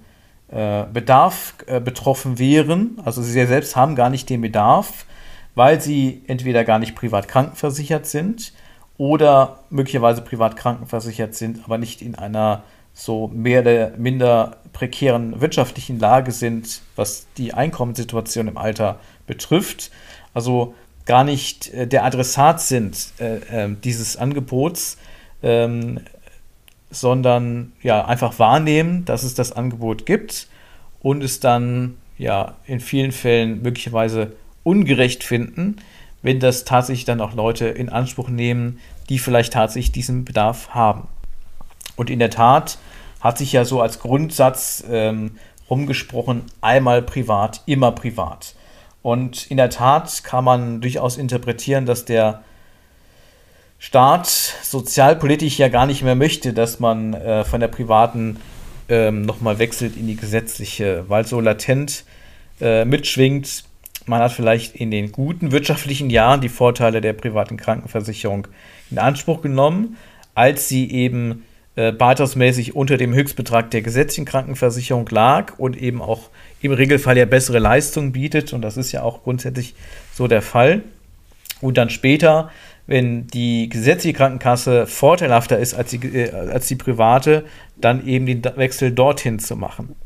äh, 0.49 0.84
Bedarf 0.92 1.54
äh, 1.66 1.80
betroffen 1.80 2.38
wären. 2.38 3.00
Also 3.04 3.22
sie 3.22 3.46
selbst 3.46 3.76
haben 3.76 3.94
gar 3.94 4.11
nicht 4.11 4.28
den 4.28 4.40
Bedarf, 4.40 5.06
weil 5.54 5.80
sie 5.80 6.22
entweder 6.26 6.64
gar 6.64 6.78
nicht 6.78 6.94
privat 6.94 7.28
krankenversichert 7.28 8.06
sind 8.06 8.52
oder 8.99 9.61
möglicherweise 9.70 10.22
privat 10.22 10.56
krankenversichert 10.56 11.34
sind, 11.34 11.64
aber 11.64 11.78
nicht 11.78 12.02
in 12.02 12.14
einer 12.14 12.62
so 12.94 13.28
mehr 13.28 13.62
oder 13.62 13.96
minder 13.96 14.56
prekären 14.72 15.40
wirtschaftlichen 15.40 15.99
Lage 15.99 16.32
sind, 16.32 16.82
was 16.96 17.26
die 17.37 17.54
Einkommenssituation 17.54 18.49
im 18.49 18.56
Alter 18.56 18.99
betrifft. 19.26 19.90
Also 20.34 20.75
gar 21.06 21.25
nicht 21.25 21.72
äh, 21.72 21.87
der 21.87 22.04
Adressat 22.04 22.61
sind 22.61 23.12
äh, 23.18 23.37
äh, 23.64 23.76
dieses 23.82 24.16
Angebots, 24.16 24.99
ähm, 25.42 26.00
sondern 26.90 27.72
ja 27.82 28.04
einfach 28.04 28.38
wahrnehmen, 28.38 29.04
dass 29.04 29.22
es 29.22 29.34
das 29.34 29.52
Angebot 29.52 30.06
gibt 30.06 30.49
und 31.00 31.22
es 31.22 31.40
dann 31.40 31.96
ja 32.18 32.56
in 32.66 32.80
vielen 32.80 33.12
Fällen 33.12 33.62
möglicherweise 33.62 34.37
ungerecht 34.62 35.25
finden, 35.25 35.76
wenn 36.22 36.38
das 36.38 36.64
tatsächlich 36.64 37.04
dann 37.04 37.20
auch 37.20 37.34
Leute 37.34 37.66
in 37.66 37.88
Anspruch 37.88 38.28
nehmen, 38.28 38.78
die 39.08 39.18
vielleicht 39.18 39.54
tatsächlich 39.54 39.92
diesen 39.92 40.25
Bedarf 40.25 40.68
haben. 40.70 41.08
Und 41.96 42.11
in 42.11 42.18
der 42.18 42.30
Tat 42.30 42.78
hat 43.20 43.38
sich 43.38 43.52
ja 43.52 43.64
so 43.64 43.80
als 43.80 44.00
Grundsatz 44.00 44.84
ähm, 44.90 45.37
rumgesprochen, 45.70 46.42
einmal 46.61 47.02
privat, 47.02 47.62
immer 47.66 47.92
privat. 47.92 48.54
Und 49.02 49.50
in 49.50 49.56
der 49.56 49.70
Tat 49.70 50.22
kann 50.25 50.44
man 50.44 50.80
durchaus 50.80 51.16
interpretieren, 51.16 51.87
dass 51.87 52.04
der 52.04 52.42
Staat 53.78 54.26
sozialpolitisch 54.26 55.58
ja 55.58 55.68
gar 55.68 55.87
nicht 55.87 56.02
mehr 56.02 56.14
möchte, 56.14 56.52
dass 56.52 56.78
man 56.78 57.14
äh, 57.14 57.44
von 57.44 57.58
der 57.58 57.68
privaten 57.68 58.37
ähm, 58.88 59.22
nochmal 59.22 59.58
wechselt 59.58 59.96
in 59.96 60.06
die 60.06 60.16
gesetzliche, 60.16 61.04
weil 61.08 61.26
so 61.26 61.40
latent 61.40 62.04
äh, 62.61 62.84
mitschwingt, 62.84 63.64
man 64.06 64.20
hat 64.20 64.32
vielleicht 64.32 64.76
in 64.76 64.90
den 64.90 65.11
guten 65.11 65.50
wirtschaftlichen 65.50 66.11
Jahren 66.11 66.40
die 66.40 66.49
Vorteile 66.49 67.00
der 67.00 67.12
privaten 67.12 67.56
Krankenversicherung 67.56 68.46
in 68.90 68.99
Anspruch 68.99 69.42
genommen, 69.42 69.96
als 70.34 70.68
sie 70.68 70.90
eben 70.90 71.44
äh, 71.75 71.91
beitragsmäßig 71.91 72.76
unter 72.76 72.99
dem 72.99 73.14
Höchstbetrag 73.14 73.71
der 73.71 73.81
gesetzlichen 73.81 74.26
Krankenversicherung 74.26 75.09
lag 75.09 75.59
und 75.59 75.76
eben 75.76 76.02
auch 76.02 76.29
im 76.61 76.73
Regelfall 76.73 77.17
ja 77.17 77.25
bessere 77.25 77.59
Leistungen 77.59 78.12
bietet. 78.12 78.52
Und 78.52 78.62
das 78.62 78.76
ist 78.76 78.93
ja 78.93 79.02
auch 79.02 79.23
grundsätzlich 79.23 79.75
so 80.12 80.29
der 80.29 80.43
Fall. 80.43 80.83
Und 81.62 81.79
dann 81.79 81.88
später, 81.88 82.50
wenn 82.87 83.26
die 83.26 83.71
gesetzliche 83.71 84.14
Krankenkasse 84.14 84.87
vorteilhafter 84.87 85.59
ist 85.59 85.73
als 85.73 85.91
die, 85.91 86.07
äh, 86.07 86.31
als 86.31 86.67
die 86.67 86.76
private, 86.76 87.45
dann 87.76 88.07
eben 88.07 88.26
den 88.26 88.45
Wechsel 88.45 88.93
dorthin 88.93 89.38
zu 89.38 89.57
machen. 89.57 89.97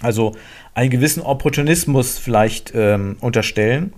Also 0.00 0.34
einen 0.72 0.90
gewissen 0.90 1.22
Opportunismus 1.22 2.18
vielleicht 2.18 2.72
ähm, 2.74 3.16
unterstellen. 3.20 3.92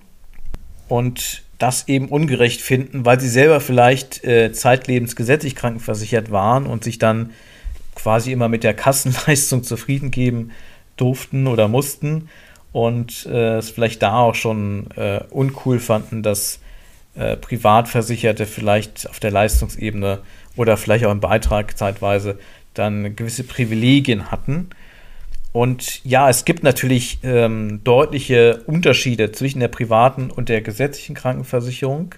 Und 0.89 1.43
das 1.59 1.89
eben 1.89 2.09
ungerecht 2.09 2.61
finden, 2.61 3.05
weil 3.05 3.21
sie 3.21 3.29
selber 3.29 3.61
vielleicht 3.61 4.25
äh, 4.25 4.53
zeitlebens 4.53 5.17
gesetzlich 5.17 5.55
krankenversichert 5.55 6.31
waren 6.31 6.67
und 6.67 6.85
sich 6.85 6.99
dann 6.99 7.31
quasi 7.95 8.33
immer 8.33 8.49
mit 8.49 8.63
der 8.63 8.75
Kassenleistung 8.75 9.63
zufrieden 9.65 10.11
geben 10.11 10.51
durften 10.97 11.47
oder 11.47 11.69
mussten 11.69 12.29
und 12.73 13.27
äh, 13.27 13.57
es 13.57 13.71
vielleicht 13.71 14.03
da 14.03 14.19
auch 14.19 14.35
schon 14.35 14.91
äh, 14.97 15.21
uncool 15.31 15.79
fanden, 15.79 16.23
dass 16.23 16.61
äh, 17.15 17.37
Privatversicherte 17.37 18.45
vielleicht 18.45 19.09
auf 19.09 19.19
der 19.19 19.31
Leistungsebene 19.31 20.21
oder 20.57 20.77
vielleicht 20.77 21.05
auch 21.07 21.13
im 21.13 21.21
Beitrag 21.21 21.77
zeitweise 21.79 22.39
dann 22.75 23.17
gewisse 23.17 23.45
Privilegien 23.45 24.31
hatten 24.31 24.69
und 25.57 26.05
ja, 26.05 26.29
es 26.29 26.45
gibt 26.45 26.65
natürlich 26.65 27.19
ähm, 27.23 27.81
deutliche 27.83 28.61
Unterschiede 28.67 29.33
zwischen 29.33 29.61
der 29.61 29.69
privaten 29.69 30.31
und 30.31 30.51
der 30.51 30.61
gesetzlichen 30.61 31.15
Krankenversicherung. 31.17 32.15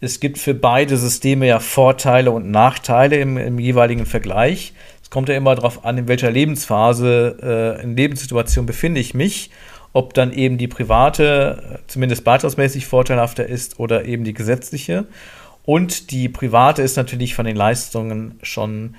Es 0.00 0.18
gibt 0.18 0.38
für 0.38 0.54
beide 0.54 0.96
Systeme 0.96 1.46
ja 1.46 1.60
Vorteile 1.60 2.30
und 2.30 2.50
Nachteile 2.50 3.18
im, 3.18 3.36
im 3.36 3.58
jeweiligen 3.58 4.06
Vergleich. 4.06 4.72
Es 5.02 5.10
kommt 5.10 5.28
ja 5.28 5.34
immer 5.34 5.56
darauf 5.56 5.84
an, 5.84 5.98
in 5.98 6.08
welcher 6.08 6.30
Lebensphase, 6.30 7.36
äh, 7.42 7.82
in 7.82 7.94
Lebenssituation 7.94 8.64
befinde 8.64 8.98
ich 8.98 9.12
mich, 9.12 9.50
ob 9.92 10.14
dann 10.14 10.32
eben 10.32 10.56
die 10.56 10.68
private 10.68 11.62
äh, 11.62 11.78
zumindest 11.86 12.24
beitragsmäßig 12.24 12.86
vorteilhafter 12.86 13.44
ist 13.44 13.78
oder 13.78 14.06
eben 14.06 14.24
die 14.24 14.32
gesetzliche. 14.32 15.04
Und 15.66 16.12
die 16.12 16.30
private 16.30 16.80
ist 16.80 16.96
natürlich 16.96 17.34
von 17.34 17.44
den 17.44 17.56
Leistungen 17.56 18.38
schon 18.42 18.94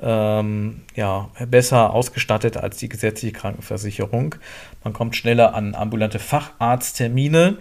ähm, 0.00 0.82
ja, 0.94 1.30
besser 1.48 1.92
ausgestattet 1.92 2.56
als 2.56 2.78
die 2.78 2.88
gesetzliche 2.88 3.34
Krankenversicherung. 3.34 4.34
Man 4.82 4.92
kommt 4.92 5.16
schneller 5.16 5.54
an 5.54 5.74
ambulante 5.74 6.18
Facharzttermine 6.18 7.58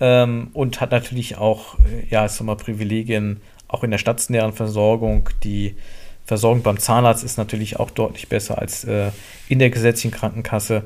ähm, 0.00 0.50
und 0.52 0.80
hat 0.80 0.90
natürlich 0.90 1.36
auch, 1.36 1.78
äh, 1.78 2.06
ja, 2.10 2.26
ich 2.26 2.32
sag 2.32 2.46
mal, 2.46 2.56
Privilegien 2.56 3.40
auch 3.68 3.84
in 3.84 3.90
der 3.90 3.98
stationären 3.98 4.52
Versorgung. 4.52 5.30
Die 5.42 5.76
Versorgung 6.24 6.62
beim 6.62 6.78
Zahnarzt 6.78 7.24
ist 7.24 7.38
natürlich 7.38 7.78
auch 7.78 7.90
deutlich 7.90 8.28
besser 8.28 8.58
als 8.58 8.84
äh, 8.84 9.10
in 9.48 9.58
der 9.58 9.70
gesetzlichen 9.70 10.12
Krankenkasse. 10.12 10.84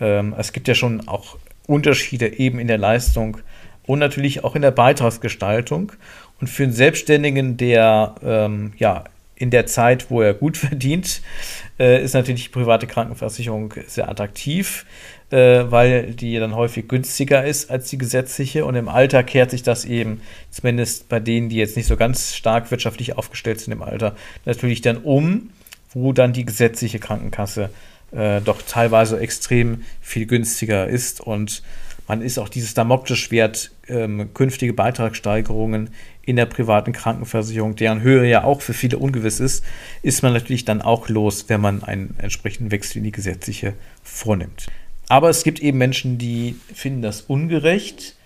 Ähm, 0.00 0.34
es 0.36 0.52
gibt 0.52 0.68
ja 0.68 0.74
schon 0.74 1.08
auch 1.08 1.36
Unterschiede 1.66 2.38
eben 2.38 2.58
in 2.58 2.66
der 2.66 2.78
Leistung 2.78 3.38
und 3.86 3.98
natürlich 3.98 4.44
auch 4.44 4.56
in 4.56 4.62
der 4.62 4.70
Beitragsgestaltung. 4.70 5.92
Und 6.40 6.48
für 6.48 6.64
einen 6.64 6.72
Selbstständigen, 6.72 7.56
der 7.56 8.14
ähm, 8.22 8.72
ja 8.78 9.04
in 9.40 9.50
der 9.50 9.66
Zeit, 9.66 10.10
wo 10.10 10.20
er 10.20 10.34
gut 10.34 10.56
verdient, 10.58 11.22
äh, 11.78 12.04
ist 12.04 12.14
natürlich 12.14 12.44
die 12.44 12.50
private 12.50 12.86
Krankenversicherung 12.86 13.74
sehr 13.86 14.08
attraktiv, 14.08 14.84
äh, 15.30 15.64
weil 15.66 16.12
die 16.12 16.38
dann 16.38 16.54
häufig 16.54 16.86
günstiger 16.86 17.44
ist 17.44 17.70
als 17.70 17.88
die 17.88 17.96
gesetzliche. 17.96 18.66
Und 18.66 18.74
im 18.74 18.88
Alter 18.88 19.24
kehrt 19.24 19.50
sich 19.50 19.62
das 19.62 19.86
eben, 19.86 20.20
zumindest 20.50 21.08
bei 21.08 21.20
denen, 21.20 21.48
die 21.48 21.56
jetzt 21.56 21.76
nicht 21.76 21.86
so 21.86 21.96
ganz 21.96 22.36
stark 22.36 22.70
wirtschaftlich 22.70 23.16
aufgestellt 23.16 23.60
sind 23.60 23.72
im 23.72 23.82
Alter, 23.82 24.14
natürlich 24.44 24.82
dann 24.82 24.98
um, 24.98 25.50
wo 25.94 26.12
dann 26.12 26.34
die 26.34 26.44
gesetzliche 26.44 26.98
Krankenkasse 26.98 27.70
äh, 28.12 28.42
doch 28.42 28.60
teilweise 28.60 29.18
extrem 29.18 29.84
viel 30.02 30.26
günstiger 30.26 30.86
ist. 30.86 31.22
Und 31.22 31.62
man 32.10 32.22
ist 32.22 32.40
auch 32.40 32.48
dieses 32.48 32.74
Damoklesschwert, 32.74 33.70
ähm, 33.86 34.34
künftige 34.34 34.72
Beitragssteigerungen 34.72 35.90
in 36.22 36.34
der 36.34 36.46
privaten 36.46 36.90
Krankenversicherung, 36.90 37.76
deren 37.76 38.00
Höhe 38.00 38.28
ja 38.28 38.42
auch 38.42 38.62
für 38.62 38.72
viele 38.72 38.98
ungewiss 38.98 39.38
ist, 39.38 39.64
ist 40.02 40.24
man 40.24 40.32
natürlich 40.32 40.64
dann 40.64 40.82
auch 40.82 41.08
los, 41.08 41.44
wenn 41.46 41.60
man 41.60 41.84
einen 41.84 42.16
entsprechenden 42.18 42.72
Wechsel 42.72 42.98
in 42.98 43.04
die 43.04 43.12
gesetzliche 43.12 43.74
vornimmt. 44.02 44.66
Aber 45.08 45.30
es 45.30 45.44
gibt 45.44 45.60
eben 45.60 45.78
Menschen, 45.78 46.18
die 46.18 46.56
finden 46.74 47.00
das 47.00 47.20
ungerecht 47.20 48.16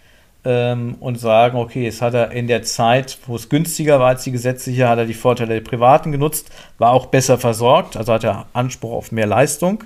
ähm, 0.47 0.95
und 1.01 1.21
sagen, 1.21 1.59
okay, 1.59 1.87
es 1.87 2.01
hat 2.01 2.15
er 2.15 2.31
in 2.31 2.47
der 2.47 2.63
Zeit, 2.63 3.19
wo 3.27 3.37
es 3.37 3.51
günstiger 3.51 4.01
war 4.01 4.09
als 4.09 4.25
die 4.25 4.33
gesetzliche, 4.33 4.89
hat 4.89 4.97
er 4.97 5.05
die 5.05 5.13
Vorteile 5.13 5.57
der 5.57 5.61
Privaten 5.61 6.11
genutzt, 6.11 6.51
war 6.79 6.93
auch 6.93 7.05
besser 7.05 7.37
versorgt, 7.37 7.99
also 7.99 8.15
hat 8.15 8.25
er 8.25 8.47
Anspruch 8.55 8.93
auf 8.95 9.13
mehr 9.13 9.27
Leistung. 9.27 9.85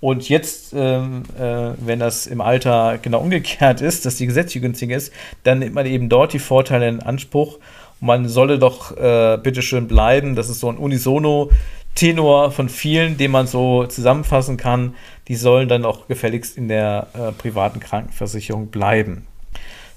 Und 0.00 0.28
jetzt, 0.28 0.72
ähm, 0.74 1.24
äh, 1.38 1.72
wenn 1.78 1.98
das 1.98 2.26
im 2.26 2.40
Alter 2.40 2.98
genau 3.00 3.20
umgekehrt 3.20 3.80
ist, 3.82 4.06
dass 4.06 4.16
die 4.16 4.26
gesetzliche 4.26 4.60
günstiger 4.60 4.96
ist, 4.96 5.12
dann 5.44 5.58
nimmt 5.58 5.74
man 5.74 5.86
eben 5.86 6.08
dort 6.08 6.32
die 6.32 6.38
Vorteile 6.38 6.88
in 6.88 7.00
Anspruch. 7.00 7.58
Und 8.00 8.06
man 8.06 8.28
solle 8.28 8.58
doch 8.58 8.96
äh, 8.96 9.38
bitteschön 9.42 9.88
bleiben. 9.88 10.34
Das 10.34 10.48
ist 10.48 10.60
so 10.60 10.70
ein 10.70 10.78
Unisono-Tenor 10.78 12.50
von 12.50 12.68
vielen, 12.70 13.18
den 13.18 13.30
man 13.30 13.46
so 13.46 13.86
zusammenfassen 13.86 14.56
kann. 14.56 14.94
Die 15.28 15.36
sollen 15.36 15.68
dann 15.68 15.84
auch 15.84 16.08
gefälligst 16.08 16.56
in 16.56 16.68
der 16.68 17.08
äh, 17.12 17.32
privaten 17.32 17.80
Krankenversicherung 17.80 18.68
bleiben. 18.68 19.26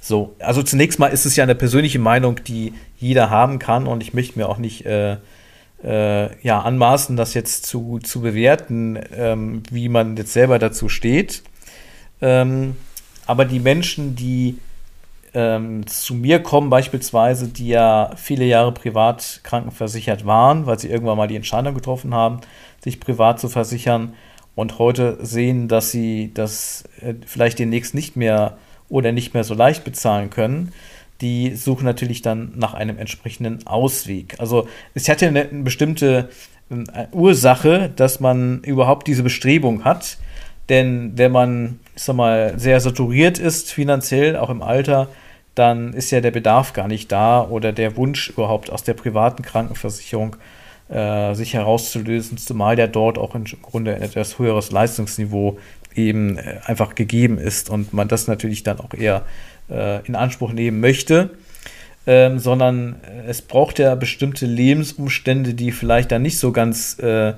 So, 0.02 0.36
also 0.40 0.64
zunächst 0.64 1.00
mal 1.00 1.08
ist 1.08 1.26
es 1.26 1.38
ja 1.38 1.46
eine 1.46 1.56
persönliche 1.56 1.98
Meinung, 1.98 2.44
die 2.44 2.74
jeder 3.00 3.30
haben 3.30 3.58
kann 3.58 3.88
und 3.88 4.04
ich 4.04 4.14
möchte 4.14 4.38
mir 4.38 4.50
auch 4.50 4.58
nicht 4.58 4.86
äh, 5.84 6.36
ja, 6.46 6.62
anmaßen, 6.62 7.16
das 7.18 7.34
jetzt 7.34 7.66
zu, 7.66 8.00
zu 8.00 8.22
bewerten, 8.22 9.00
ähm, 9.16 9.64
wie 9.70 9.90
man 9.90 10.16
jetzt 10.16 10.34
selber 10.34 10.60
dazu 10.60 10.90
steht. 10.90 11.44
Ähm, 12.22 12.76
aber 13.26 13.46
die 13.46 13.60
Menschen, 13.60 14.16
die 14.16 14.58
ähm, 15.34 15.86
zu 15.88 16.14
mir 16.14 16.42
kommen, 16.42 16.70
beispielsweise, 16.70 17.48
die 17.48 17.68
ja 17.68 18.12
viele 18.16 18.46
Jahre 18.46 18.72
privat 18.72 19.42
krankenversichert 19.44 20.26
waren, 20.26 20.66
weil 20.66 20.80
sie 20.80 20.90
irgendwann 20.90 21.18
mal 21.18 21.28
die 21.28 21.36
Entscheidung 21.36 21.74
getroffen 21.74 22.14
haben, 22.14 22.42
sich 22.84 23.00
privat 23.00 23.40
zu 23.40 23.50
versichern 23.50 24.14
und 24.56 24.78
heute 24.78 25.18
sehen, 25.26 25.68
dass 25.68 25.92
sie 25.92 26.32
das 26.34 26.84
äh, 27.02 27.16
vielleicht 27.26 27.60
demnächst 27.60 27.94
nicht 27.96 28.16
mehr 28.16 28.58
oder 28.90 29.12
nicht 29.12 29.34
mehr 29.34 29.44
so 29.44 29.56
leicht 29.56 29.84
bezahlen 29.84 30.30
können, 30.30 30.72
die 31.22 31.56
suchen 31.56 31.86
natürlich 31.86 32.22
dann 32.22 32.54
nach 32.56 32.74
einem 32.74 32.98
entsprechenden 32.98 33.66
Ausweg. 33.66 34.36
Also 34.40 34.68
es 34.94 35.08
hat 35.08 35.22
ja 35.22 35.30
eine, 35.30 35.46
bestimmte 35.46 36.30
äh, 36.70 37.08
Ursache, 37.12 37.92
dass 37.96 38.20
man 38.20 38.62
überhaupt 38.62 39.08
diese 39.08 39.24
Bestrebung 39.24 39.84
hat. 39.84 40.18
Denn 40.70 41.18
wenn 41.18 41.32
man, 41.32 41.80
ich 41.96 42.04
sag 42.04 42.16
mal, 42.16 42.58
sehr 42.58 42.80
saturiert 42.80 43.38
ist 43.38 43.72
finanziell, 43.72 44.38
auch 44.38 44.50
im 44.50 44.62
Alter, 44.62 45.10
dann 45.56 45.94
ist 45.94 46.12
ja 46.12 46.22
der 46.22 46.32
Bedarf 46.32 46.74
gar 46.74 46.88
nicht 46.88 47.12
da 47.12 47.44
oder 47.44 47.72
der 47.72 47.96
Wunsch 47.96 48.30
überhaupt 48.30 48.72
aus 48.72 48.84
der 48.84 48.94
privaten 48.94 49.44
Krankenversicherung 49.44 50.36
äh, 50.90 51.34
sich 51.36 51.54
herauszulösen, 51.54 52.38
zumal 52.38 52.78
ja 52.80 52.88
dort 52.88 53.18
auch 53.18 53.36
im 53.36 53.46
Grunde 53.62 53.96
ein 53.96 54.02
etwas 54.02 54.40
höheres 54.40 54.72
Leistungsniveau 54.72 55.60
eben 55.96 56.38
äh, 56.38 56.60
einfach 56.66 56.96
gegeben 56.96 57.38
ist 57.38 57.70
und 57.70 57.94
man 57.94 58.08
das 58.08 58.28
natürlich 58.28 58.64
dann 58.64 58.80
auch 58.80 58.94
eher 58.94 59.24
äh, 59.74 60.06
in 60.06 60.16
Anspruch 60.16 60.54
nehmen 60.54 60.80
möchte, 60.80 61.32
ähm, 62.06 62.40
sondern 62.40 62.98
es 63.28 63.42
braucht 63.42 63.80
ja 63.80 63.96
bestimmte 63.96 64.46
Lebensumstände, 64.46 65.54
die 65.54 65.72
vielleicht 65.72 66.12
dann 66.12 66.22
nicht 66.22 66.38
so 66.38 66.52
ganz, 66.52 67.00
äh, 67.00 67.34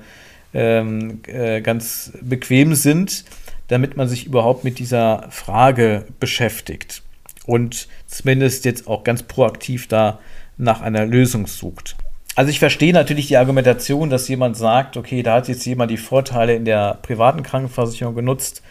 ähm, 0.54 1.20
äh, 1.26 1.60
ganz 1.60 2.12
bequem 2.20 2.74
sind, 2.74 3.24
damit 3.68 3.96
man 3.96 4.08
sich 4.08 4.26
überhaupt 4.26 4.64
mit 4.64 4.78
dieser 4.78 5.26
Frage 5.30 6.04
beschäftigt 6.20 7.02
und 7.46 7.88
zumindest 8.06 8.64
jetzt 8.64 8.86
auch 8.86 9.04
ganz 9.04 9.22
proaktiv 9.22 9.88
da 9.88 10.18
nach 10.56 10.80
einer 10.80 11.06
Lösung 11.06 11.46
sucht. 11.46 11.96
Also 12.34 12.50
ich 12.50 12.58
verstehe 12.58 12.92
natürlich 12.92 13.28
die 13.28 13.38
Argumentation, 13.38 14.10
dass 14.10 14.28
jemand 14.28 14.56
sagt, 14.56 14.96
okay, 14.96 15.22
da 15.22 15.36
hat 15.36 15.48
jetzt 15.48 15.64
jemand 15.64 15.90
die 15.90 15.96
Vorteile 15.96 16.54
in 16.54 16.66
der 16.66 16.98
privaten 17.00 17.42
Krankenversicherung 17.42 18.14
genutzt, 18.14 18.62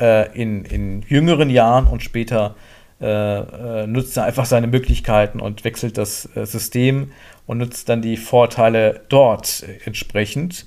äh, 0.00 0.32
in, 0.40 0.64
in 0.64 1.02
jüngeren 1.02 1.50
Jahren 1.50 1.86
und 1.86 2.02
später 2.02 2.54
äh, 3.00 3.82
äh, 3.82 3.86
nutzt 3.86 4.16
er 4.16 4.24
einfach 4.24 4.44
seine 4.44 4.66
Möglichkeiten 4.66 5.40
und 5.40 5.64
wechselt 5.64 5.98
das 5.98 6.28
äh, 6.34 6.46
System 6.46 7.12
und 7.46 7.58
nutzt 7.58 7.88
dann 7.88 8.02
die 8.02 8.16
Vorteile 8.16 9.02
dort 9.08 9.64
entsprechend. 9.84 10.66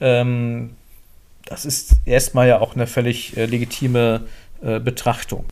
Ähm, 0.00 0.70
das 1.44 1.64
ist 1.64 1.92
erstmal 2.04 2.48
ja 2.48 2.60
auch 2.60 2.74
eine 2.74 2.86
völlig 2.86 3.36
äh, 3.36 3.46
legitime 3.46 4.22
äh, 4.62 4.80
Betrachtung. 4.80 5.44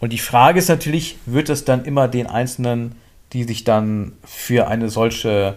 Und 0.00 0.12
die 0.12 0.18
Frage 0.18 0.58
ist 0.58 0.68
natürlich, 0.68 1.16
wird 1.26 1.48
es 1.48 1.64
dann 1.64 1.84
immer 1.84 2.08
den 2.08 2.26
Einzelnen, 2.26 2.94
die 3.32 3.44
sich 3.44 3.64
dann 3.64 4.12
für 4.24 4.68
eine 4.68 4.90
solche, 4.90 5.56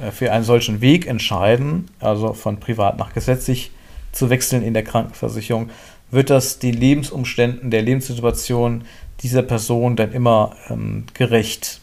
äh, 0.00 0.10
für 0.10 0.32
einen 0.32 0.44
solchen 0.44 0.80
Weg 0.80 1.06
entscheiden, 1.06 1.88
also 2.00 2.32
von 2.32 2.60
privat 2.60 2.98
nach 2.98 3.14
gesetzlich 3.14 3.70
zu 4.12 4.30
wechseln 4.30 4.62
in 4.62 4.74
der 4.74 4.84
Krankenversicherung, 4.84 5.70
wird 6.10 6.30
das 6.30 6.58
den 6.58 6.74
Lebensumständen, 6.74 7.70
der 7.70 7.82
Lebenssituation 7.82 8.84
dieser 9.20 9.42
Person 9.42 9.96
dann 9.96 10.12
immer 10.12 10.56
ähm, 10.68 11.04
gerecht. 11.14 11.80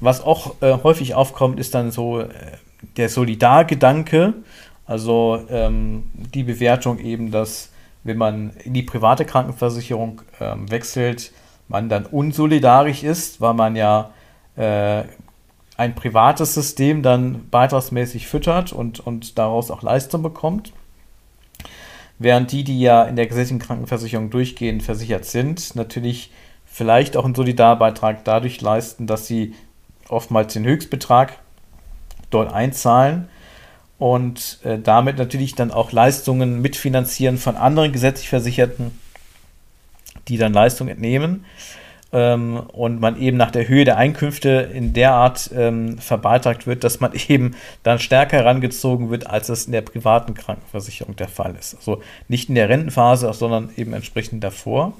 Was 0.00 0.22
auch 0.22 0.60
äh, 0.62 0.78
häufig 0.82 1.14
aufkommt, 1.14 1.60
ist 1.60 1.74
dann 1.74 1.90
so 1.90 2.20
äh, 2.20 2.28
der 2.96 3.08
Solidargedanke, 3.08 4.34
also 4.86 5.44
ähm, 5.50 6.10
die 6.14 6.42
Bewertung 6.42 6.98
eben, 6.98 7.30
dass 7.30 7.70
wenn 8.02 8.16
man 8.16 8.50
in 8.64 8.72
die 8.72 8.82
private 8.82 9.26
Krankenversicherung 9.26 10.22
ähm, 10.40 10.70
wechselt, 10.70 11.32
man 11.68 11.88
dann 11.88 12.06
unsolidarisch 12.06 13.02
ist, 13.04 13.40
weil 13.40 13.54
man 13.54 13.76
ja 13.76 14.10
äh, 14.56 15.04
ein 15.76 15.94
privates 15.94 16.54
System 16.54 17.02
dann 17.02 17.48
beitragsmäßig 17.50 18.26
füttert 18.26 18.72
und, 18.72 19.00
und 19.00 19.38
daraus 19.38 19.70
auch 19.70 19.82
Leistung 19.82 20.22
bekommt 20.22 20.72
während 22.20 22.52
die, 22.52 22.62
die 22.62 22.80
ja 22.80 23.02
in 23.04 23.16
der 23.16 23.26
gesetzlichen 23.26 23.58
Krankenversicherung 23.58 24.30
durchgehend 24.30 24.84
versichert 24.84 25.24
sind, 25.24 25.74
natürlich 25.74 26.30
vielleicht 26.66 27.16
auch 27.16 27.24
einen 27.24 27.34
Solidarbeitrag 27.34 28.24
dadurch 28.24 28.60
leisten, 28.60 29.08
dass 29.08 29.26
sie 29.26 29.54
oftmals 30.08 30.52
den 30.52 30.64
Höchstbetrag 30.64 31.38
dort 32.28 32.52
einzahlen 32.52 33.28
und 33.98 34.58
äh, 34.64 34.78
damit 34.78 35.18
natürlich 35.18 35.54
dann 35.54 35.70
auch 35.70 35.92
Leistungen 35.92 36.60
mitfinanzieren 36.60 37.38
von 37.38 37.56
anderen 37.56 37.90
gesetzlich 37.90 38.28
Versicherten, 38.28 38.98
die 40.28 40.36
dann 40.36 40.52
Leistung 40.52 40.88
entnehmen 40.88 41.46
ähm, 42.12 42.60
und 42.72 43.00
man 43.00 43.20
eben 43.20 43.36
nach 43.36 43.50
der 43.50 43.68
Höhe 43.68 43.84
der 43.84 43.96
Einkünfte 43.96 44.70
in 44.72 44.92
der 44.92 45.12
Art 45.12 45.50
ähm, 45.54 45.98
verbeitragt 45.98 46.66
wird, 46.66 46.84
dass 46.84 47.00
man 47.00 47.12
eben 47.28 47.54
dann 47.82 47.98
stärker 47.98 48.38
herangezogen 48.38 49.10
wird, 49.10 49.28
als 49.28 49.48
es 49.48 49.66
in 49.66 49.72
der 49.72 49.82
privaten 49.82 50.34
Krankenversicherung 50.34 51.16
der 51.16 51.28
Fall 51.28 51.54
ist. 51.58 51.76
Also 51.76 52.02
nicht 52.28 52.48
in 52.48 52.54
der 52.54 52.68
Rentenphase, 52.68 53.32
sondern 53.32 53.70
eben 53.76 53.92
entsprechend 53.92 54.42
davor. 54.42 54.94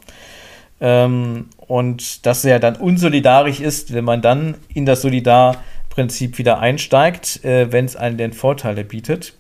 Ähm, 0.81 1.49
und 1.59 2.25
dass 2.27 2.44
er 2.44 2.59
dann 2.59 2.77
unsolidarisch 2.77 3.61
ist, 3.61 3.92
wenn 3.92 4.05
man 4.05 4.23
dann 4.23 4.55
in 4.73 4.87
das 4.87 5.03
Solidarprinzip 5.03 6.38
wieder 6.38 6.61
einsteigt, 6.61 7.44
äh, 7.44 7.70
wenn 7.73 7.85
es 7.85 7.96
einen 7.96 8.16
denn 8.16 8.33
Vorteile 8.33 8.85
bietet. 8.85 9.35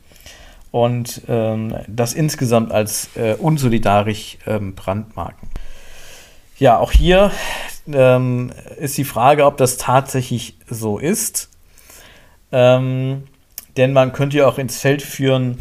Und 0.72 1.22
ähm, 1.28 1.74
das 1.88 2.14
insgesamt 2.14 2.70
als 2.70 3.10
äh, 3.16 3.34
unsolidarisch 3.34 4.38
ähm, 4.46 4.74
brandmarken. 4.74 5.48
Ja, 6.60 6.78
auch 6.78 6.92
hier 6.92 7.32
ähm, 7.90 8.52
ist 8.78 8.98
die 8.98 9.04
Frage, 9.04 9.46
ob 9.46 9.56
das 9.56 9.78
tatsächlich 9.78 10.58
so 10.68 10.98
ist. 10.98 11.48
Ähm, 12.52 13.22
denn 13.78 13.94
man 13.94 14.12
könnte 14.12 14.36
ja 14.36 14.46
auch 14.46 14.58
ins 14.58 14.78
Feld 14.78 15.00
führen, 15.00 15.58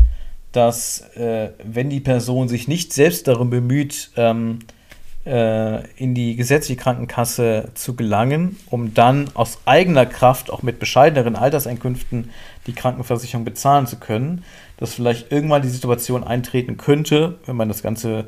dass 0.51 0.99
äh, 1.15 1.51
wenn 1.63 1.89
die 1.89 2.01
Person 2.01 2.49
sich 2.49 2.67
nicht 2.67 2.91
selbst 2.91 3.29
darum 3.29 3.49
bemüht, 3.49 4.11
ähm, 4.17 4.59
äh, 5.25 5.87
in 5.95 6.15
die 6.15 6.35
gesetzliche 6.35 6.81
Krankenkasse 6.81 7.69
zu 7.75 7.95
gelangen, 7.95 8.57
um 8.69 8.93
dann 8.93 9.29
aus 9.35 9.59
eigener 9.63 10.05
Kraft, 10.05 10.51
auch 10.51 10.63
mit 10.63 10.79
bescheideneren 10.79 11.37
Alterseinkünften, 11.37 12.31
die 12.67 12.73
Krankenversicherung 12.73 13.45
bezahlen 13.45 13.87
zu 13.87 13.99
können, 13.99 14.43
dass 14.75 14.95
vielleicht 14.95 15.31
irgendwann 15.31 15.61
die 15.61 15.69
Situation 15.69 16.25
eintreten 16.25 16.75
könnte, 16.75 17.39
wenn 17.45 17.55
man 17.55 17.69
das 17.69 17.83
ganze 17.83 18.27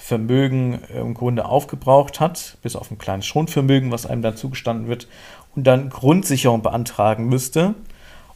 Vermögen 0.00 0.80
im 0.96 1.14
Grunde 1.14 1.44
aufgebraucht 1.44 2.20
hat, 2.20 2.56
bis 2.62 2.74
auf 2.74 2.90
ein 2.90 2.98
kleines 2.98 3.26
Schonvermögen, 3.26 3.92
was 3.92 4.06
einem 4.06 4.22
dann 4.22 4.36
zugestanden 4.36 4.88
wird, 4.88 5.06
und 5.54 5.66
dann 5.66 5.90
Grundsicherung 5.90 6.62
beantragen 6.62 7.26
müsste 7.26 7.74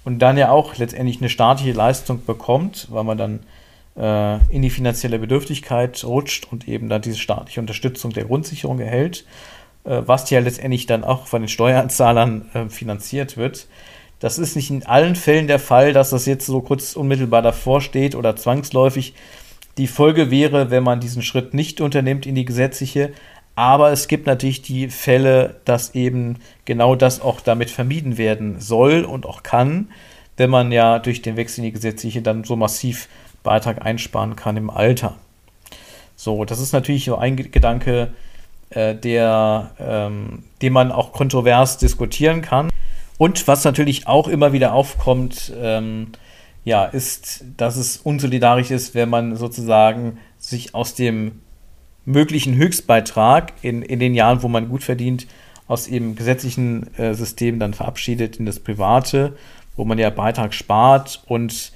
und 0.04 0.18
dann 0.18 0.36
ja 0.36 0.50
auch 0.50 0.76
letztendlich 0.76 1.18
eine 1.18 1.30
staatliche 1.30 1.72
Leistung 1.72 2.24
bekommt, 2.24 2.88
weil 2.90 3.04
man 3.04 3.18
dann 3.18 3.40
äh, 3.96 4.36
in 4.54 4.62
die 4.62 4.70
finanzielle 4.70 5.18
Bedürftigkeit 5.18 6.04
rutscht 6.04 6.46
und 6.50 6.68
eben 6.68 6.88
dann 6.88 7.02
diese 7.02 7.18
staatliche 7.18 7.60
Unterstützung 7.60 8.12
der 8.12 8.24
Grundsicherung 8.24 8.78
erhält, 8.78 9.24
äh, 9.84 10.02
was 10.04 10.28
ja 10.30 10.40
letztendlich 10.40 10.86
dann 10.86 11.02
auch 11.02 11.26
von 11.26 11.42
den 11.42 11.48
Steuerzahlern 11.48 12.50
äh, 12.52 12.68
finanziert 12.68 13.36
wird. 13.36 13.68
Das 14.20 14.38
ist 14.38 14.56
nicht 14.56 14.70
in 14.70 14.84
allen 14.84 15.16
Fällen 15.16 15.46
der 15.46 15.58
Fall, 15.58 15.92
dass 15.92 16.10
das 16.10 16.26
jetzt 16.26 16.46
so 16.46 16.60
kurz 16.60 16.94
unmittelbar 16.94 17.42
davor 17.42 17.80
steht 17.80 18.14
oder 18.14 18.36
zwangsläufig. 18.36 19.14
Die 19.76 19.86
Folge 19.86 20.30
wäre, 20.30 20.70
wenn 20.70 20.84
man 20.84 21.00
diesen 21.00 21.22
Schritt 21.22 21.52
nicht 21.52 21.80
unternimmt 21.80 22.26
in 22.26 22.34
die 22.34 22.44
gesetzliche, 22.44 23.12
aber 23.56 23.92
es 23.92 24.08
gibt 24.08 24.26
natürlich 24.26 24.62
die 24.62 24.88
Fälle, 24.88 25.60
dass 25.64 25.94
eben 25.94 26.38
genau 26.64 26.94
das 26.94 27.20
auch 27.20 27.40
damit 27.40 27.70
vermieden 27.70 28.18
werden 28.18 28.60
soll 28.60 29.04
und 29.04 29.26
auch 29.26 29.42
kann, 29.42 29.88
wenn 30.36 30.50
man 30.50 30.72
ja 30.72 30.98
durch 30.98 31.22
den 31.22 31.36
Wechsel 31.36 31.60
in 31.60 31.66
die 31.66 31.72
gesetzliche 31.72 32.22
dann 32.22 32.44
so 32.44 32.56
massiv 32.56 33.08
Beitrag 33.42 33.84
einsparen 33.84 34.36
kann 34.36 34.56
im 34.56 34.70
Alter. 34.70 35.14
So, 36.16 36.44
das 36.44 36.60
ist 36.60 36.72
natürlich 36.72 37.04
so 37.04 37.16
ein 37.16 37.36
Gedanke, 37.36 38.12
äh, 38.70 38.94
der, 38.94 39.70
ähm, 39.78 40.44
den 40.62 40.72
man 40.72 40.90
auch 40.90 41.12
kontrovers 41.12 41.78
diskutieren 41.78 42.42
kann. 42.42 42.70
Und 43.18 43.46
was 43.46 43.64
natürlich 43.64 44.08
auch 44.08 44.26
immer 44.26 44.52
wieder 44.52 44.72
aufkommt, 44.72 45.52
ähm, 45.60 46.08
ja, 46.64 46.84
ist, 46.84 47.44
dass 47.56 47.76
es 47.76 47.98
unsolidarisch 47.98 48.70
ist, 48.70 48.94
wenn 48.94 49.10
man 49.10 49.36
sozusagen 49.36 50.18
sich 50.38 50.74
aus 50.74 50.94
dem 50.94 51.40
möglichen 52.06 52.56
Höchstbeitrag 52.56 53.52
in, 53.62 53.82
in 53.82 53.98
den 54.00 54.14
Jahren, 54.14 54.42
wo 54.42 54.48
man 54.48 54.68
gut 54.68 54.82
verdient, 54.82 55.26
aus 55.66 55.84
dem 55.86 56.16
gesetzlichen 56.16 56.94
äh, 56.96 57.14
System 57.14 57.58
dann 57.58 57.74
verabschiedet 57.74 58.36
in 58.36 58.46
das 58.46 58.60
private, 58.60 59.36
wo 59.76 59.84
man 59.84 59.98
ja 59.98 60.10
Beitrag 60.10 60.54
spart 60.54 61.22
und 61.26 61.72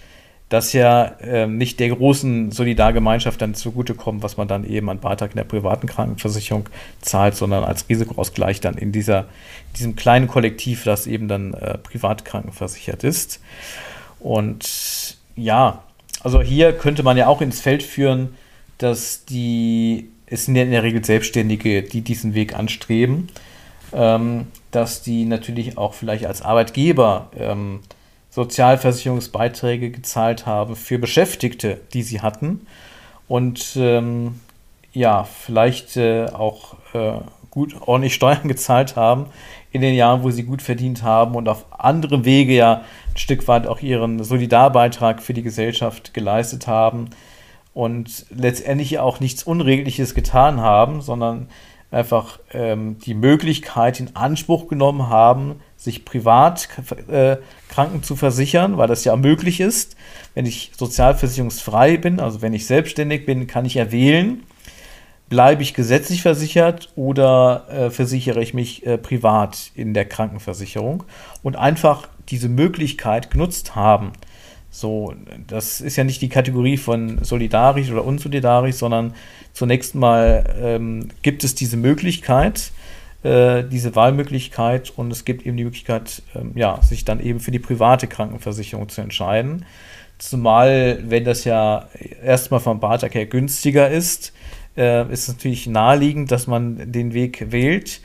das 0.49 0.73
ja 0.73 1.05
äh, 1.21 1.47
nicht 1.47 1.79
der 1.79 1.91
großen 1.91 2.53
Solidargemeinschaft 2.53 3.41
dann 3.41 3.55
zugutekommt, 3.55 4.23
was 4.23 4.39
man 4.39 4.49
dann 4.49 4.65
eben 4.65 4.89
an 4.89 4.99
Beitrag 4.99 5.31
in 5.31 5.37
der 5.37 5.45
privaten 5.45 5.87
Krankenversicherung 5.87 6.69
zahlt, 7.03 7.35
sondern 7.35 7.65
als 7.65 7.89
Risikoausgleich 7.89 8.61
dann 8.61 8.79
in 8.79 8.93
dieser, 8.93 9.27
diesem 9.77 9.95
kleinen 9.95 10.27
Kollektiv, 10.27 10.85
das 10.85 11.07
eben 11.07 11.29
dann 11.29 11.53
äh, 11.53 11.77
privat 11.77 12.25
krankenversichert 12.25 13.05
ist. 13.05 13.41
Und 14.21 15.17
ja, 15.37 15.83
also 16.23 16.41
hier 16.41 16.73
könnte 16.73 17.03
man 17.03 17.17
ja 17.17 17.29
auch 17.29 17.41
ins 17.41 17.61
Feld 17.61 17.83
führen, 17.83 18.35
dass 18.79 19.25
die 19.25 20.11
es 20.31 20.45
sind 20.45 20.57
ja 20.57 20.63
in 20.63 20.71
der 20.71 20.83
Regel 20.83 21.05
Selbstständige, 21.05 21.83
die 21.83 22.03
diesen 22.03 22.35
Weg 22.35 22.55
anstreben, 22.55 23.29
ähm, 23.93 24.49
dass 24.71 25.03
die 25.03 25.25
natürlich 25.25 25.79
auch 25.79 25.95
vielleicht 25.95 26.27
als 26.27 26.43
Arbeitgeber 26.43 27.31
ähm, 27.37 27.81
Sozialversicherungsbeiträge 28.31 29.91
gezahlt 29.91 30.47
haben 30.47 30.77
für 30.77 30.99
Beschäftigte, 30.99 31.81
die 31.95 32.03
sie 32.03 32.21
hatten. 32.21 32.67
Und 33.27 33.77
ähm, 33.77 34.41
ja, 34.93 35.25
vielleicht 35.25 35.97
äh, 35.97 36.27
auch 36.27 36.77
äh, 36.93 37.21
gut 37.51 37.75
ordentlich 37.81 38.15
Steuern 38.15 38.43
gezahlt 38.49 38.97
haben 38.97 39.27
in 39.71 39.81
den 39.81 39.95
Jahren, 39.95 40.23
wo 40.23 40.31
sie 40.31 40.45
gut 40.45 40.63
verdient 40.63 41.03
haben 41.03 41.35
und 41.35 41.49
auf 41.49 41.67
andere 41.79 42.25
Wege 42.25 42.55
ja 42.55 42.83
ein 43.11 43.17
Stück 43.17 43.47
weit 43.49 43.67
auch 43.67 43.81
ihren 43.81 44.23
Solidarbeitrag 44.23 45.23
für 45.23 45.35
die 45.35 45.43
Gesellschaft 45.43 46.15
geleistet 46.15 46.67
haben 46.67 47.11
und 47.75 48.27
letztendlich 48.31 48.99
auch 48.99 49.21
nichts 49.21 49.43
Unregliches 49.43 50.15
getan 50.15 50.61
haben, 50.61 51.03
sondern 51.03 51.49
einfach 51.91 52.39
ähm, 52.53 52.99
die 52.99 53.15
Möglichkeit 53.15 54.01
in 54.01 54.15
Anspruch 54.15 54.69
genommen 54.69 55.09
haben, 55.09 55.61
sich 55.77 56.05
privat 56.05 56.69
äh, 57.09 57.37
Kranken 57.69 58.03
zu 58.03 58.17
versichern, 58.17 58.77
weil 58.77 58.89
das 58.89 59.05
ja 59.05 59.17
möglich 59.17 59.61
ist. 59.61 59.97
Wenn 60.35 60.45
ich 60.45 60.73
sozialversicherungsfrei 60.77 61.97
bin, 61.97 62.21
also 62.21 62.43
wenn 62.43 62.53
ich 62.53 62.67
selbstständig 62.67 63.25
bin, 63.25 63.47
kann 63.47 63.65
ich 63.65 63.75
ja 63.75 63.91
bleibe 65.29 65.63
ich 65.63 65.75
gesetzlich 65.75 66.23
versichert 66.23 66.91
oder 66.97 67.67
äh, 67.71 67.91
versichere 67.91 68.41
ich 68.43 68.55
mich 68.55 68.87
äh, 68.87 68.99
privat 68.99 69.71
in 69.75 69.95
der 69.95 70.05
Krankenversicherung 70.05 71.05
und 71.43 71.57
einfach 71.57 72.09
diese 72.29 72.49
Möglichkeit 72.49 73.31
genutzt 73.31 73.77
haben, 73.77 74.13
so, 74.71 75.15
das 75.47 75.81
ist 75.81 75.97
ja 75.97 76.05
nicht 76.05 76.21
die 76.21 76.29
Kategorie 76.29 76.77
von 76.77 77.25
solidarisch 77.25 77.91
oder 77.91 78.05
unsolidarisch, 78.05 78.77
sondern 78.77 79.15
zunächst 79.53 79.95
mal 79.95 80.45
ähm, 80.61 81.09
gibt 81.23 81.43
es 81.43 81.55
diese 81.55 81.79
Möglichkeit, 81.79 82.71
äh, 83.23 83.65
diese 83.65 83.97
Wahlmöglichkeit 83.97 84.93
und 84.95 85.11
es 85.11 85.25
gibt 85.25 85.47
eben 85.47 85.57
die 85.57 85.65
Möglichkeit, 85.65 86.23
ähm, 86.35 86.53
ja, 86.55 86.81
sich 86.83 87.05
dann 87.05 87.19
eben 87.19 87.41
für 87.41 87.51
die 87.51 87.59
private 87.59 88.07
Krankenversicherung 88.07 88.89
zu 88.91 89.01
entscheiden. 89.01 89.65
Zumal, 90.19 90.99
wenn 91.03 91.25
das 91.25 91.45
ja 91.45 91.89
erstmal 92.23 92.61
vom 92.61 92.79
Beitrag 92.79 93.15
her 93.15 93.27
günstiger 93.27 93.89
ist, 93.89 94.33
äh, 94.79 95.13
ist 95.13 95.29
natürlich 95.29 95.67
naheliegend, 95.67 96.31
dass 96.31 96.47
man 96.47 96.93
den 96.93 97.13
Weg 97.13 97.51
wählt 97.51 98.01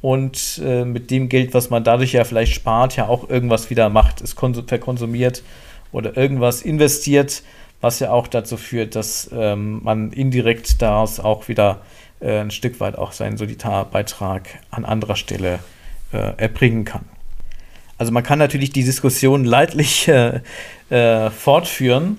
und 0.00 0.60
äh, 0.64 0.84
mit 0.84 1.10
dem 1.10 1.28
Geld, 1.28 1.54
was 1.54 1.70
man 1.70 1.82
dadurch 1.82 2.12
ja 2.12 2.24
vielleicht 2.24 2.54
spart, 2.54 2.96
ja 2.96 3.08
auch 3.08 3.28
irgendwas 3.28 3.70
wieder 3.70 3.88
macht, 3.88 4.20
es 4.20 4.34
verkonsumiert 4.34 5.42
oder 5.90 6.16
irgendwas 6.16 6.62
investiert, 6.62 7.42
was 7.80 7.98
ja 8.00 8.10
auch 8.10 8.28
dazu 8.28 8.56
führt, 8.56 8.94
dass 8.94 9.30
ähm, 9.32 9.80
man 9.82 10.12
indirekt 10.12 10.82
daraus 10.82 11.20
auch 11.20 11.48
wieder 11.48 11.80
äh, 12.20 12.40
ein 12.40 12.50
Stück 12.50 12.80
weit 12.80 12.96
auch 12.96 13.12
seinen 13.12 13.36
Solidarbeitrag 13.36 14.48
an 14.70 14.84
anderer 14.84 15.16
Stelle 15.16 15.60
äh, 16.12 16.34
erbringen 16.36 16.84
kann. 16.84 17.04
Also 17.96 18.12
man 18.12 18.22
kann 18.22 18.38
natürlich 18.38 18.70
die 18.70 18.84
Diskussion 18.84 19.44
leidlich 19.44 20.06
äh, 20.08 20.40
äh 20.90 21.30
fortführen 21.30 22.18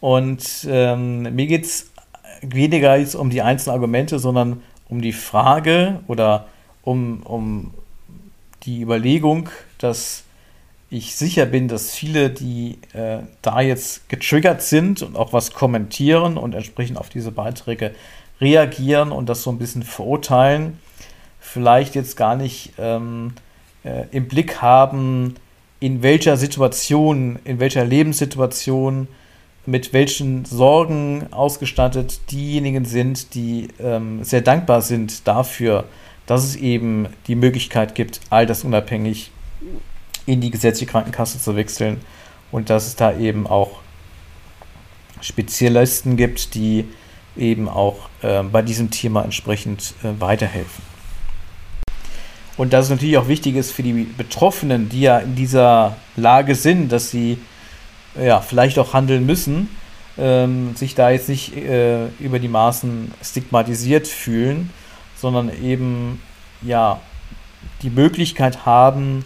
und 0.00 0.66
ähm, 0.66 1.22
mir 1.34 1.46
geht 1.46 1.64
es 1.64 1.89
weniger 2.42 2.96
jetzt 2.96 3.14
um 3.14 3.30
die 3.30 3.42
einzelnen 3.42 3.74
Argumente, 3.74 4.18
sondern 4.18 4.62
um 4.88 5.00
die 5.00 5.12
Frage 5.12 6.00
oder 6.06 6.46
um, 6.82 7.22
um 7.22 7.72
die 8.62 8.82
Überlegung, 8.82 9.48
dass 9.78 10.24
ich 10.90 11.14
sicher 11.14 11.46
bin, 11.46 11.68
dass 11.68 11.94
viele, 11.94 12.30
die 12.30 12.78
äh, 12.92 13.18
da 13.42 13.60
jetzt 13.60 14.08
getriggert 14.08 14.62
sind 14.62 15.02
und 15.02 15.16
auch 15.16 15.32
was 15.32 15.52
kommentieren 15.52 16.36
und 16.36 16.54
entsprechend 16.54 16.98
auf 16.98 17.08
diese 17.08 17.30
Beiträge 17.30 17.94
reagieren 18.40 19.12
und 19.12 19.28
das 19.28 19.42
so 19.42 19.50
ein 19.50 19.58
bisschen 19.58 19.84
verurteilen, 19.84 20.80
vielleicht 21.38 21.94
jetzt 21.94 22.16
gar 22.16 22.34
nicht 22.34 22.72
ähm, 22.78 23.34
äh, 23.84 24.06
im 24.10 24.26
Blick 24.26 24.60
haben, 24.60 25.36
in 25.78 26.02
welcher 26.02 26.36
Situation, 26.36 27.38
in 27.44 27.60
welcher 27.60 27.84
Lebenssituation, 27.84 29.08
mit 29.66 29.92
welchen 29.92 30.44
Sorgen 30.44 31.26
ausgestattet 31.32 32.20
diejenigen 32.30 32.84
sind, 32.84 33.34
die 33.34 33.68
ähm, 33.78 34.24
sehr 34.24 34.40
dankbar 34.40 34.82
sind 34.82 35.26
dafür, 35.28 35.84
dass 36.26 36.44
es 36.44 36.56
eben 36.56 37.08
die 37.26 37.34
Möglichkeit 37.34 37.94
gibt, 37.94 38.20
all 38.30 38.46
das 38.46 38.64
unabhängig 38.64 39.30
in 40.26 40.40
die 40.40 40.50
gesetzliche 40.50 40.90
Krankenkasse 40.90 41.40
zu 41.40 41.56
wechseln 41.56 42.00
und 42.52 42.70
dass 42.70 42.86
es 42.86 42.96
da 42.96 43.16
eben 43.16 43.46
auch 43.46 43.80
Spezialisten 45.20 46.16
gibt, 46.16 46.54
die 46.54 46.86
eben 47.36 47.68
auch 47.68 48.08
äh, 48.22 48.42
bei 48.42 48.62
diesem 48.62 48.90
Thema 48.90 49.22
entsprechend 49.22 49.94
äh, 50.02 50.20
weiterhelfen. 50.20 50.84
Und 52.56 52.72
dass 52.72 52.86
es 52.86 52.90
natürlich 52.90 53.16
auch 53.16 53.28
wichtig 53.28 53.56
ist 53.56 53.72
für 53.72 53.82
die 53.82 54.04
Betroffenen, 54.04 54.88
die 54.88 55.02
ja 55.02 55.18
in 55.18 55.34
dieser 55.34 55.96
Lage 56.16 56.54
sind, 56.54 56.92
dass 56.92 57.10
sie 57.10 57.38
ja 58.18 58.40
vielleicht 58.40 58.78
auch 58.78 58.92
handeln 58.92 59.26
müssen, 59.26 59.68
ähm, 60.18 60.74
sich 60.76 60.94
da 60.94 61.10
jetzt 61.10 61.28
nicht 61.28 61.56
äh, 61.56 62.06
über 62.18 62.38
die 62.38 62.48
Maßen 62.48 63.12
stigmatisiert 63.22 64.06
fühlen, 64.06 64.70
sondern 65.16 65.50
eben 65.62 66.20
ja 66.62 67.00
die 67.82 67.90
Möglichkeit 67.90 68.66
haben, 68.66 69.24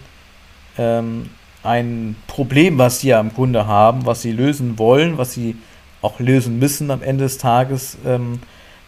ähm, 0.78 1.30
ein 1.62 2.16
Problem, 2.26 2.78
was 2.78 3.00
sie 3.00 3.08
ja 3.08 3.20
im 3.20 3.32
Grunde 3.32 3.66
haben, 3.66 4.06
was 4.06 4.22
sie 4.22 4.32
lösen 4.32 4.78
wollen, 4.78 5.16
was 5.18 5.32
sie 5.32 5.56
auch 6.02 6.20
lösen 6.20 6.58
müssen 6.58 6.90
am 6.90 7.02
Ende 7.02 7.24
des 7.24 7.38
Tages, 7.38 7.96
ähm, 8.04 8.40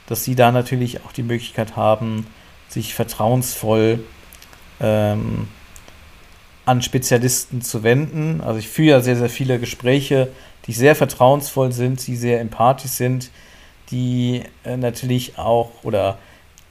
dass 0.06 0.24
sie 0.24 0.34
da 0.34 0.52
natürlich 0.52 1.04
auch 1.04 1.12
die 1.12 1.22
Möglichkeit 1.22 1.76
haben, 1.76 2.26
sich 2.68 2.94
vertrauensvoll 2.94 4.00
ähm, 4.80 5.48
an 6.66 6.82
Spezialisten 6.82 7.62
zu 7.62 7.82
wenden. 7.82 8.42
Also 8.42 8.58
ich 8.58 8.68
führe 8.68 8.90
ja 8.90 9.00
sehr, 9.00 9.16
sehr 9.16 9.30
viele 9.30 9.58
Gespräche, 9.58 10.28
die 10.66 10.72
sehr 10.72 10.94
vertrauensvoll 10.94 11.72
sind, 11.72 12.06
die 12.06 12.16
sehr 12.16 12.40
empathisch 12.40 12.90
sind, 12.90 13.30
die 13.90 14.42
äh, 14.64 14.76
natürlich 14.76 15.38
auch 15.38 15.70
oder 15.84 16.18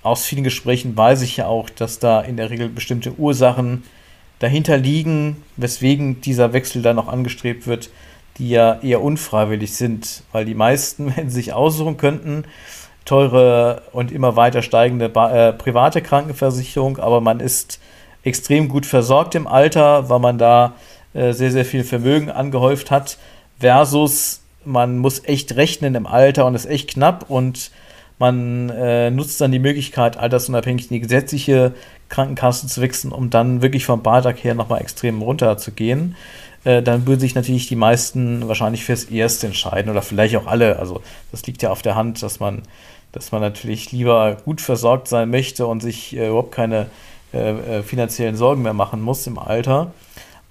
aus 0.03 0.25
vielen 0.25 0.43
Gesprächen 0.43 0.95
weiß 0.95 1.23
ich 1.23 1.37
ja 1.37 1.47
auch, 1.47 1.69
dass 1.69 1.97
da 1.97 2.21
in 2.21 2.37
der 2.37 2.51
Regel 2.51 2.69
bestimmte 2.69 3.13
Ursachen 3.17 3.83
dahinter 4.39 4.77
liegen, 4.77 5.41
weswegen 5.55 6.21
dieser 6.21 6.53
Wechsel 6.53 6.81
dann 6.81 6.99
auch 6.99 7.07
angestrebt 7.07 7.65
wird, 7.65 7.89
die 8.37 8.49
ja 8.49 8.79
eher 8.81 9.01
unfreiwillig 9.01 9.73
sind, 9.73 10.23
weil 10.33 10.45
die 10.45 10.55
meisten, 10.55 11.13
wenn 11.15 11.29
sie 11.29 11.35
sich 11.35 11.53
aussuchen 11.53 11.95
könnten, 11.95 12.43
teure 13.05 13.83
und 13.93 14.11
immer 14.11 14.35
weiter 14.35 14.61
steigende 14.61 15.05
äh, 15.05 15.53
private 15.53 16.01
Krankenversicherung, 16.01 16.97
aber 16.97 17.21
man 17.21 17.39
ist 17.39 17.79
extrem 18.25 18.67
gut 18.67 18.85
versorgt 18.85 19.35
im 19.35 19.47
Alter, 19.47 20.09
weil 20.09 20.19
man 20.19 20.37
da 20.37 20.73
äh, 21.13 21.31
sehr, 21.31 21.51
sehr 21.51 21.63
viel 21.63 21.85
Vermögen 21.85 22.29
angehäuft 22.29 22.91
hat, 22.91 23.17
versus 23.59 24.41
man 24.65 24.97
muss 24.97 25.23
echt 25.23 25.55
rechnen 25.55 25.95
im 25.95 26.07
Alter 26.07 26.45
und 26.45 26.55
ist 26.55 26.65
echt 26.65 26.89
knapp 26.89 27.29
und 27.29 27.71
man 28.17 28.69
äh, 28.69 29.11
nutzt 29.11 29.39
dann 29.41 29.51
die 29.51 29.59
Möglichkeit, 29.59 30.17
altersunabhängig 30.17 30.89
in 30.89 30.95
die 30.95 31.01
gesetzliche 31.01 31.73
Krankenkasse 32.09 32.67
zu 32.67 32.81
wechseln, 32.81 33.11
um 33.11 33.29
dann 33.29 33.61
wirklich 33.61 33.85
vom 33.85 34.01
Beitrag 34.01 34.43
her 34.43 34.55
nochmal 34.55 34.81
extrem 34.81 35.21
runter 35.21 35.57
zu 35.57 35.71
gehen. 35.71 36.15
Äh, 36.63 36.81
dann 36.81 37.05
würden 37.05 37.19
sich 37.19 37.35
natürlich 37.35 37.67
die 37.67 37.75
meisten 37.75 38.47
wahrscheinlich 38.47 38.85
fürs 38.85 39.05
Erste 39.05 39.47
entscheiden 39.47 39.91
oder 39.91 40.01
vielleicht 40.01 40.35
auch 40.37 40.47
alle. 40.47 40.79
Also 40.79 41.01
das 41.31 41.45
liegt 41.45 41.61
ja 41.61 41.71
auf 41.71 41.81
der 41.81 41.95
Hand, 41.95 42.23
dass 42.23 42.39
man, 42.39 42.63
dass 43.11 43.31
man 43.31 43.41
natürlich 43.41 43.91
lieber 43.91 44.37
gut 44.45 44.61
versorgt 44.61 45.07
sein 45.07 45.29
möchte 45.29 45.67
und 45.67 45.81
sich 45.81 46.15
äh, 46.15 46.27
überhaupt 46.27 46.53
keine 46.53 46.87
äh, 47.35 47.79
äh 47.79 47.83
finanziellen 47.83 48.35
Sorgen 48.35 48.61
mehr 48.61 48.73
machen 48.73 49.01
muss 49.01 49.27
im 49.27 49.37
Alter. 49.37 49.91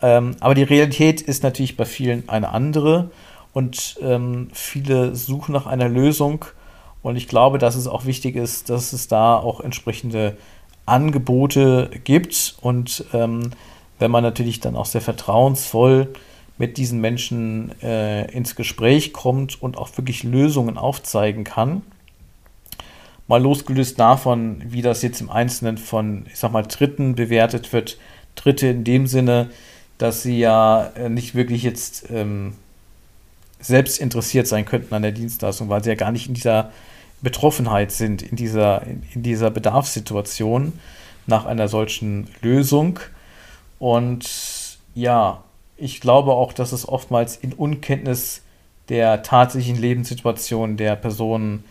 Ähm, 0.02 0.36
aber 0.40 0.54
die 0.54 0.62
Realität 0.62 1.20
ist 1.20 1.42
natürlich 1.42 1.76
bei 1.76 1.84
vielen 1.84 2.28
eine 2.28 2.50
andere 2.50 3.10
und 3.52 3.96
ähm, 4.02 4.48
viele 4.52 5.14
suchen 5.14 5.52
nach 5.52 5.66
einer 5.66 5.88
Lösung 5.88 6.44
und 7.04 7.16
ich 7.16 7.28
glaube, 7.28 7.58
dass 7.58 7.74
es 7.74 7.86
auch 7.86 8.06
wichtig 8.06 8.34
ist, 8.34 8.70
dass 8.70 8.94
es 8.94 9.08
da 9.08 9.36
auch 9.36 9.60
entsprechende 9.60 10.38
Angebote 10.86 11.90
gibt. 12.02 12.56
Und 12.62 13.04
ähm, 13.12 13.50
wenn 13.98 14.10
man 14.10 14.24
natürlich 14.24 14.60
dann 14.60 14.74
auch 14.74 14.86
sehr 14.86 15.02
vertrauensvoll 15.02 16.08
mit 16.56 16.78
diesen 16.78 17.02
Menschen 17.02 17.72
äh, 17.82 18.30
ins 18.32 18.56
Gespräch 18.56 19.12
kommt 19.12 19.60
und 19.60 19.76
auch 19.76 19.94
wirklich 19.98 20.22
Lösungen 20.22 20.78
aufzeigen 20.78 21.44
kann, 21.44 21.82
mal 23.26 23.42
losgelöst 23.42 23.98
davon, 23.98 24.62
wie 24.66 24.82
das 24.82 25.02
jetzt 25.02 25.20
im 25.20 25.30
Einzelnen 25.30 25.78
von, 25.78 26.26
ich 26.26 26.38
sag 26.38 26.52
mal, 26.52 26.62
Dritten 26.62 27.14
bewertet 27.14 27.72
wird. 27.72 27.98
Dritte 28.34 28.66
in 28.68 28.84
dem 28.84 29.06
Sinne, 29.06 29.50
dass 29.98 30.22
sie 30.22 30.38
ja 30.38 30.86
äh, 30.96 31.08
nicht 31.08 31.34
wirklich 31.34 31.62
jetzt 31.62 32.10
ähm, 32.10 32.54
selbst 33.60 33.98
interessiert 33.98 34.46
sein 34.46 34.64
könnten 34.64 34.94
an 34.94 35.02
der 35.02 35.12
Dienstleistung, 35.12 35.68
weil 35.68 35.82
sie 35.82 35.90
ja 35.90 35.96
gar 35.96 36.12
nicht 36.12 36.28
in 36.28 36.34
dieser 36.34 36.70
Betroffenheit 37.24 37.90
sind 37.90 38.22
in 38.22 38.36
dieser, 38.36 38.82
in 38.86 39.22
dieser 39.22 39.50
Bedarfssituation 39.50 40.74
nach 41.26 41.46
einer 41.46 41.68
solchen 41.68 42.28
Lösung. 42.42 43.00
Und 43.78 44.28
ja, 44.94 45.42
ich 45.76 46.00
glaube 46.00 46.32
auch, 46.32 46.52
dass 46.52 46.72
es 46.72 46.86
oftmals 46.86 47.36
in 47.36 47.52
Unkenntnis 47.52 48.42
der 48.90 49.22
tatsächlichen 49.22 49.80
Lebenssituation 49.80 50.76
der 50.76 50.94
Person 50.94 51.64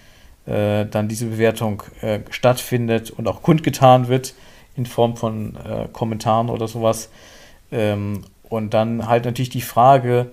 äh, 0.46 0.86
dann 0.86 1.08
diese 1.08 1.28
Bewertung 1.28 1.84
äh, 2.02 2.20
stattfindet 2.30 3.12
und 3.12 3.28
auch 3.28 3.42
kundgetan 3.42 4.08
wird 4.08 4.34
in 4.76 4.86
Form 4.86 5.16
von 5.16 5.56
äh, 5.56 5.88
Kommentaren 5.92 6.50
oder 6.50 6.68
sowas. 6.68 7.10
Ähm, 7.72 8.24
und 8.50 8.74
dann 8.74 9.08
halt 9.08 9.26
natürlich 9.26 9.50
die 9.50 9.62
Frage 9.62 10.32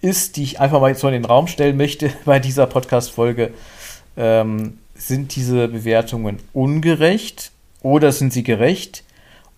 ist, 0.00 0.36
die 0.36 0.42
ich 0.42 0.60
einfach 0.60 0.80
mal 0.80 0.94
so 0.94 1.06
in 1.08 1.14
den 1.14 1.24
Raum 1.24 1.46
stellen 1.46 1.76
möchte 1.76 2.10
bei 2.24 2.38
dieser 2.38 2.66
Podcast-Folge, 2.66 3.52
ähm, 4.16 4.78
sind 4.94 5.34
diese 5.36 5.68
Bewertungen 5.68 6.38
ungerecht 6.52 7.52
oder 7.82 8.12
sind 8.12 8.32
sie 8.32 8.42
gerecht 8.42 9.04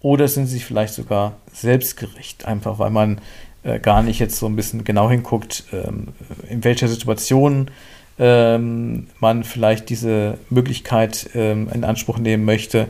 oder 0.01 0.29
sind 0.29 0.47
sie 0.47 0.61
vielleicht 0.61 0.95
sogar 0.95 1.37
selbstgerecht, 1.53 2.45
einfach 2.45 2.79
weil 2.79 2.91
man 2.91 3.21
äh, 3.63 3.79
gar 3.79 4.03
nicht 4.03 4.19
jetzt 4.19 4.37
so 4.37 4.47
ein 4.47 4.57
bisschen 4.57 4.85
genau 4.85 5.11
hinguckt, 5.11 5.65
ähm, 5.73 6.09
in 6.49 6.63
welcher 6.65 6.89
Situation 6.89 7.71
ähm, 8.19 9.09
man 9.21 9.45
vielleicht 9.45 9.89
diese 9.89 10.39
Möglichkeit 10.51 11.31
ähm, 11.35 11.69
in 11.73 11.85
Anspruch 11.85 12.19
nehmen 12.19 12.45
möchte, 12.45 12.89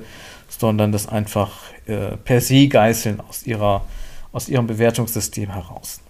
sondern 0.48 0.92
das 0.92 1.08
einfach 1.08 1.52
äh, 1.86 2.16
per 2.24 2.40
se 2.40 2.68
geißeln 2.68 3.20
aus, 3.20 3.44
ihrer, 3.46 3.84
aus 4.32 4.48
ihrem 4.48 4.66
Bewertungssystem 4.66 5.50
heraus. 5.50 6.00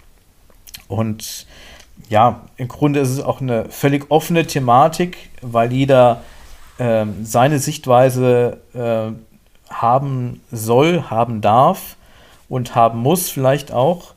Und 0.88 1.46
ja, 2.08 2.42
im 2.56 2.68
Grunde 2.68 3.00
ist 3.00 3.10
es 3.10 3.20
auch 3.20 3.40
eine 3.40 3.66
völlig 3.66 4.10
offene 4.10 4.46
Thematik, 4.46 5.30
weil 5.40 5.72
jeder 5.72 6.22
äh, 6.78 7.06
seine 7.22 7.58
Sichtweise 7.58 8.60
äh, 8.74 9.12
haben 9.72 10.40
soll, 10.50 11.04
haben 11.10 11.40
darf 11.40 11.96
und 12.48 12.74
haben 12.74 12.98
muss 12.98 13.30
vielleicht 13.30 13.72
auch. 13.72 14.14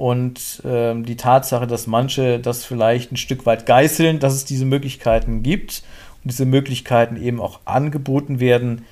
Und 0.00 0.64
äh, 0.64 0.94
die 1.02 1.18
Tatsache, 1.18 1.66
dass 1.66 1.86
manche 1.86 2.38
das 2.38 2.64
vielleicht 2.64 3.12
ein 3.12 3.18
Stück 3.18 3.44
weit 3.44 3.66
geißeln, 3.66 4.18
dass 4.18 4.32
es 4.32 4.46
diese 4.46 4.64
Möglichkeiten 4.64 5.42
gibt 5.42 5.82
und 6.24 6.30
diese 6.30 6.46
Möglichkeiten 6.46 7.22
eben 7.22 7.38
auch 7.38 7.60
angeboten 7.66 8.40
werden, 8.40 8.86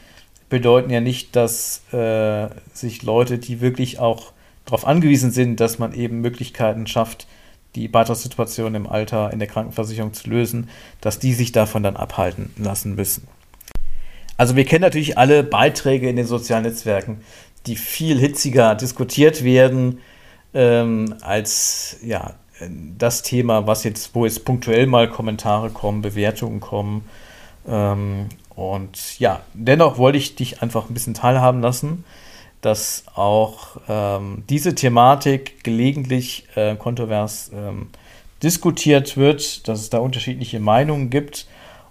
bedeuten 0.50 0.90
ja 0.90 1.00
nicht, 1.00 1.34
dass 1.34 1.82
äh, 1.94 2.48
sich 2.74 3.04
Leute, 3.04 3.38
die 3.38 3.62
wirklich 3.62 3.98
auch 3.98 4.32
darauf 4.66 4.86
angewiesen 4.86 5.30
sind, 5.30 5.60
dass 5.60 5.78
man 5.78 5.94
eben 5.94 6.20
Möglichkeiten 6.20 6.86
schafft, 6.86 7.26
die 7.74 7.88
Beitragssituation 7.88 8.74
im 8.74 8.86
Alter 8.86 9.32
in 9.32 9.38
der 9.38 9.48
Krankenversicherung 9.48 10.12
zu 10.12 10.28
lösen, 10.28 10.68
dass 11.00 11.18
die 11.18 11.32
sich 11.32 11.52
davon 11.52 11.82
dann 11.82 11.96
abhalten 11.96 12.50
lassen 12.58 12.96
müssen. 12.96 13.26
Also 14.36 14.56
wir 14.56 14.66
kennen 14.66 14.82
natürlich 14.82 15.16
alle 15.16 15.42
Beiträge 15.42 16.06
in 16.06 16.16
den 16.16 16.26
sozialen 16.26 16.64
Netzwerken, 16.64 17.22
die 17.64 17.76
viel 17.76 18.18
hitziger 18.18 18.74
diskutiert 18.74 19.42
werden 19.42 20.00
ähm, 20.54 21.14
als 21.20 21.98
ja, 22.02 22.34
das 22.96 23.22
Thema, 23.22 23.66
was 23.66 23.84
jetzt, 23.84 24.14
wo 24.14 24.24
jetzt 24.24 24.44
punktuell 24.44 24.86
mal 24.86 25.08
Kommentare 25.08 25.70
kommen, 25.70 26.02
Bewertungen 26.02 26.60
kommen. 26.60 27.04
Ähm, 27.66 28.28
und 28.54 29.18
ja, 29.18 29.42
dennoch 29.54 29.98
wollte 29.98 30.18
ich 30.18 30.34
dich 30.34 30.62
einfach 30.62 30.88
ein 30.88 30.94
bisschen 30.94 31.14
teilhaben 31.14 31.60
lassen 31.60 32.04
dass 32.60 33.04
auch 33.14 33.76
ähm, 33.88 34.42
diese 34.48 34.74
Thematik 34.74 35.62
gelegentlich 35.62 36.44
äh, 36.56 36.74
kontrovers 36.76 37.50
ähm, 37.54 37.88
diskutiert 38.42 39.16
wird, 39.16 39.68
dass 39.68 39.80
es 39.80 39.90
da 39.90 39.98
unterschiedliche 39.98 40.60
Meinungen 40.60 41.10
gibt 41.10 41.46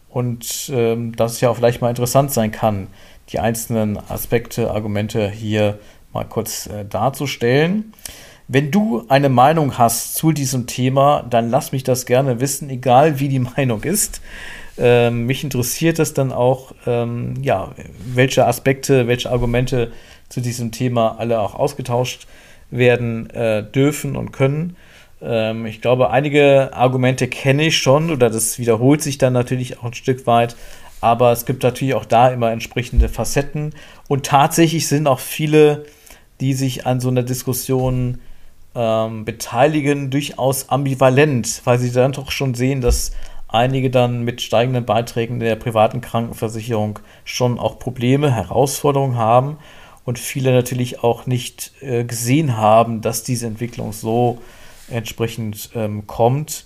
und 0.10 0.70
ähm, 0.74 1.15
dass 1.15 1.34
es 1.34 1.41
ja 1.41 1.50
auch 1.50 1.56
vielleicht 1.58 1.82
mal 1.82 1.89
interessant 1.89 2.32
sein 2.32 2.52
kann, 2.52 2.88
die 3.30 3.39
einzelnen 3.39 3.98
Aspekte, 4.10 4.72
Argumente 4.72 5.30
hier 5.30 5.80
mal 6.13 6.26
kurz 6.26 6.67
äh, 6.67 6.86
darzustellen. 6.86 7.93
Wenn 8.49 8.71
du 8.71 9.03
eine 9.10 9.27
Meinung 9.27 9.77
hast 9.77 10.15
zu 10.15 10.31
diesem 10.31 10.67
Thema, 10.67 11.25
dann 11.29 11.49
lass 11.49 11.73
mich 11.73 11.83
das 11.83 12.05
gerne 12.05 12.39
wissen, 12.39 12.69
egal 12.69 13.19
wie 13.19 13.27
die 13.27 13.39
Meinung 13.57 13.83
ist. 13.83 14.21
Ähm, 14.77 15.25
mich 15.25 15.43
interessiert 15.43 15.99
es 15.99 16.13
dann 16.13 16.31
auch, 16.31 16.71
ähm, 16.86 17.33
ja, 17.41 17.71
welche 18.05 18.45
Aspekte, 18.45 19.07
welche 19.07 19.31
Argumente 19.31 19.91
zu 20.29 20.39
diesem 20.39 20.71
Thema 20.71 21.17
alle 21.19 21.39
auch 21.39 21.55
ausgetauscht 21.55 22.27
werden 22.69 23.29
äh, 23.31 23.63
dürfen 23.63 24.15
und 24.15 24.31
können. 24.31 24.77
Ähm, 25.21 25.65
ich 25.65 25.81
glaube, 25.81 26.12
einige 26.12 26.73
Argumente 26.73 27.27
kenne 27.27 27.67
ich 27.67 27.77
schon 27.77 28.12
oder 28.12 28.29
das 28.29 28.60
wiederholt 28.60 29.01
sich 29.01 29.17
dann 29.17 29.33
natürlich 29.33 29.79
auch 29.79 29.86
ein 29.86 29.93
Stück 29.93 30.27
weit. 30.27 30.55
Aber 31.01 31.31
es 31.31 31.45
gibt 31.45 31.63
natürlich 31.63 31.95
auch 31.95 32.05
da 32.05 32.29
immer 32.29 32.51
entsprechende 32.51 33.10
Facetten. 33.10 33.73
Und 34.07 34.25
tatsächlich 34.25 34.88
sind 34.88 35.07
auch 35.07 35.19
viele, 35.19 35.86
die 36.39 36.53
sich 36.53 36.86
an 36.86 36.99
so 36.99 37.10
einer 37.10 37.23
Diskussion 37.23 38.19
ähm, 38.77 39.25
beteiligen, 39.25 40.11
durchaus 40.11 40.69
ambivalent, 40.69 41.61
weil 41.65 41.79
sie 41.79 41.91
dann 41.91 42.11
doch 42.11 42.31
schon 42.31 42.53
sehen, 42.53 42.79
dass 42.79 43.11
einige 43.47 43.89
dann 43.89 44.23
mit 44.23 44.41
steigenden 44.41 44.85
Beiträgen 44.85 45.39
der 45.39 45.55
privaten 45.55 45.99
Krankenversicherung 45.99 46.99
schon 47.25 47.57
auch 47.57 47.79
Probleme, 47.79 48.31
Herausforderungen 48.31 49.17
haben 49.17 49.57
und 50.05 50.19
viele 50.19 50.53
natürlich 50.53 51.03
auch 51.03 51.25
nicht 51.25 51.71
äh, 51.81 52.03
gesehen 52.03 52.55
haben, 52.55 53.01
dass 53.01 53.23
diese 53.23 53.47
Entwicklung 53.47 53.93
so 53.93 54.37
entsprechend 54.89 55.71
ähm, 55.73 56.05
kommt 56.05 56.65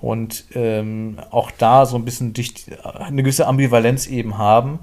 und 0.00 0.44
ähm, 0.54 1.18
auch 1.30 1.50
da 1.50 1.86
so 1.86 1.96
ein 1.96 2.04
bisschen 2.04 2.34
durch 2.34 2.52
eine 2.84 3.22
gewisse 3.22 3.46
Ambivalenz 3.46 4.06
eben 4.06 4.36
haben. 4.36 4.80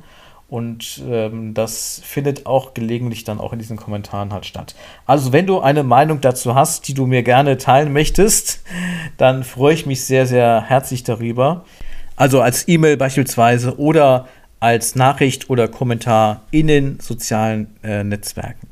Und 0.47 1.01
ähm, 1.09 1.55
das 1.55 2.01
findet 2.03 2.45
auch 2.45 2.75
gelegentlich 2.75 3.23
dann 3.23 3.39
auch 3.39 3.51
in 3.51 3.59
diesen 3.59 3.77
Kommentaren 3.77 4.31
halt 4.31 4.45
statt. 4.45 4.75
Also 5.07 5.33
wenn 5.33 5.47
du 5.47 5.59
eine 5.59 5.83
Meinung 5.83 6.21
dazu 6.21 6.53
hast, 6.53 6.87
die 6.87 6.93
du 6.93 7.07
mir 7.07 7.23
gerne 7.23 7.57
teilen 7.57 7.91
möchtest, 7.91 8.61
dann 9.17 9.43
freue 9.43 9.73
ich 9.73 9.85
mich 9.85 10.05
sehr, 10.05 10.27
sehr 10.27 10.63
herzlich 10.67 11.03
darüber. 11.03 11.65
Also 12.15 12.41
als 12.41 12.67
E-Mail 12.67 12.95
beispielsweise 12.95 13.79
oder 13.79 14.27
als 14.59 14.95
Nachricht 14.95 15.49
oder 15.49 15.67
Kommentar 15.67 16.43
in 16.51 16.67
den 16.67 16.99
sozialen 16.99 17.75
äh, 17.83 18.03
Netzwerken. 18.03 18.67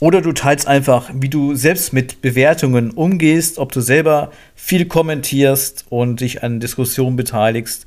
Oder 0.00 0.20
du 0.20 0.32
teilst 0.32 0.66
einfach, 0.66 1.10
wie 1.14 1.28
du 1.28 1.54
selbst 1.54 1.92
mit 1.92 2.20
Bewertungen 2.20 2.90
umgehst, 2.90 3.58
ob 3.58 3.72
du 3.72 3.80
selber 3.80 4.32
viel 4.54 4.86
kommentierst 4.86 5.86
und 5.88 6.20
dich 6.20 6.42
an 6.42 6.60
Diskussionen 6.60 7.16
beteiligst 7.16 7.86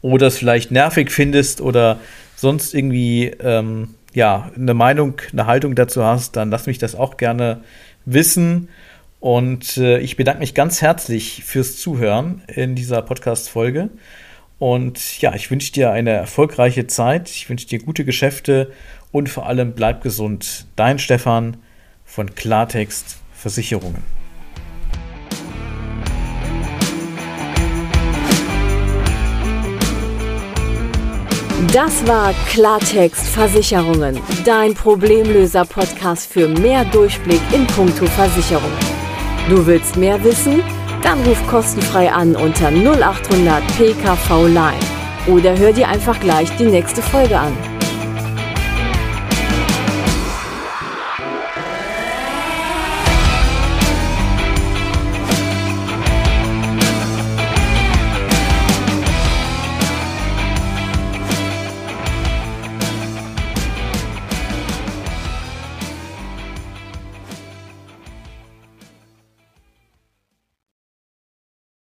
oder 0.00 0.28
es 0.28 0.38
vielleicht 0.38 0.70
nervig 0.70 1.10
findest 1.10 1.60
oder 1.60 1.98
sonst 2.38 2.72
irgendwie 2.72 3.26
ähm, 3.40 3.96
ja, 4.14 4.50
eine 4.54 4.72
Meinung, 4.72 5.20
eine 5.32 5.46
Haltung 5.46 5.74
dazu 5.74 6.04
hast, 6.04 6.36
dann 6.36 6.50
lass 6.50 6.66
mich 6.66 6.78
das 6.78 6.94
auch 6.94 7.16
gerne 7.16 7.62
wissen. 8.04 8.68
Und 9.18 9.76
äh, 9.76 9.98
ich 9.98 10.16
bedanke 10.16 10.38
mich 10.38 10.54
ganz 10.54 10.80
herzlich 10.80 11.42
fürs 11.44 11.78
Zuhören 11.78 12.42
in 12.46 12.76
dieser 12.76 13.02
Podcast-Folge. 13.02 13.90
Und 14.60 15.20
ja, 15.20 15.34
ich 15.34 15.50
wünsche 15.50 15.72
dir 15.72 15.90
eine 15.90 16.10
erfolgreiche 16.10 16.86
Zeit. 16.86 17.28
Ich 17.28 17.50
wünsche 17.50 17.66
dir 17.66 17.80
gute 17.80 18.04
Geschäfte 18.04 18.70
und 19.10 19.28
vor 19.28 19.46
allem 19.46 19.72
bleib 19.72 20.00
gesund. 20.02 20.66
Dein 20.76 21.00
Stefan 21.00 21.56
von 22.04 22.36
Klartext 22.36 23.18
Versicherungen. 23.32 24.17
Das 31.72 32.06
war 32.06 32.32
Klartext 32.48 33.26
Versicherungen, 33.26 34.18
dein 34.46 34.72
Problemlöser-Podcast 34.72 36.32
für 36.32 36.48
mehr 36.48 36.82
Durchblick 36.86 37.42
in 37.52 37.66
puncto 37.66 38.06
Versicherungen. 38.06 38.78
Du 39.50 39.66
willst 39.66 39.94
mehr 39.98 40.22
wissen? 40.24 40.62
Dann 41.02 41.22
ruf 41.24 41.46
kostenfrei 41.46 42.10
an 42.10 42.34
unter 42.36 42.70
0800 42.70 43.62
PKV 43.76 44.46
Line 44.46 44.78
oder 45.26 45.58
hör 45.58 45.74
dir 45.74 45.88
einfach 45.88 46.18
gleich 46.20 46.48
die 46.56 46.64
nächste 46.64 47.02
Folge 47.02 47.38
an. 47.38 47.52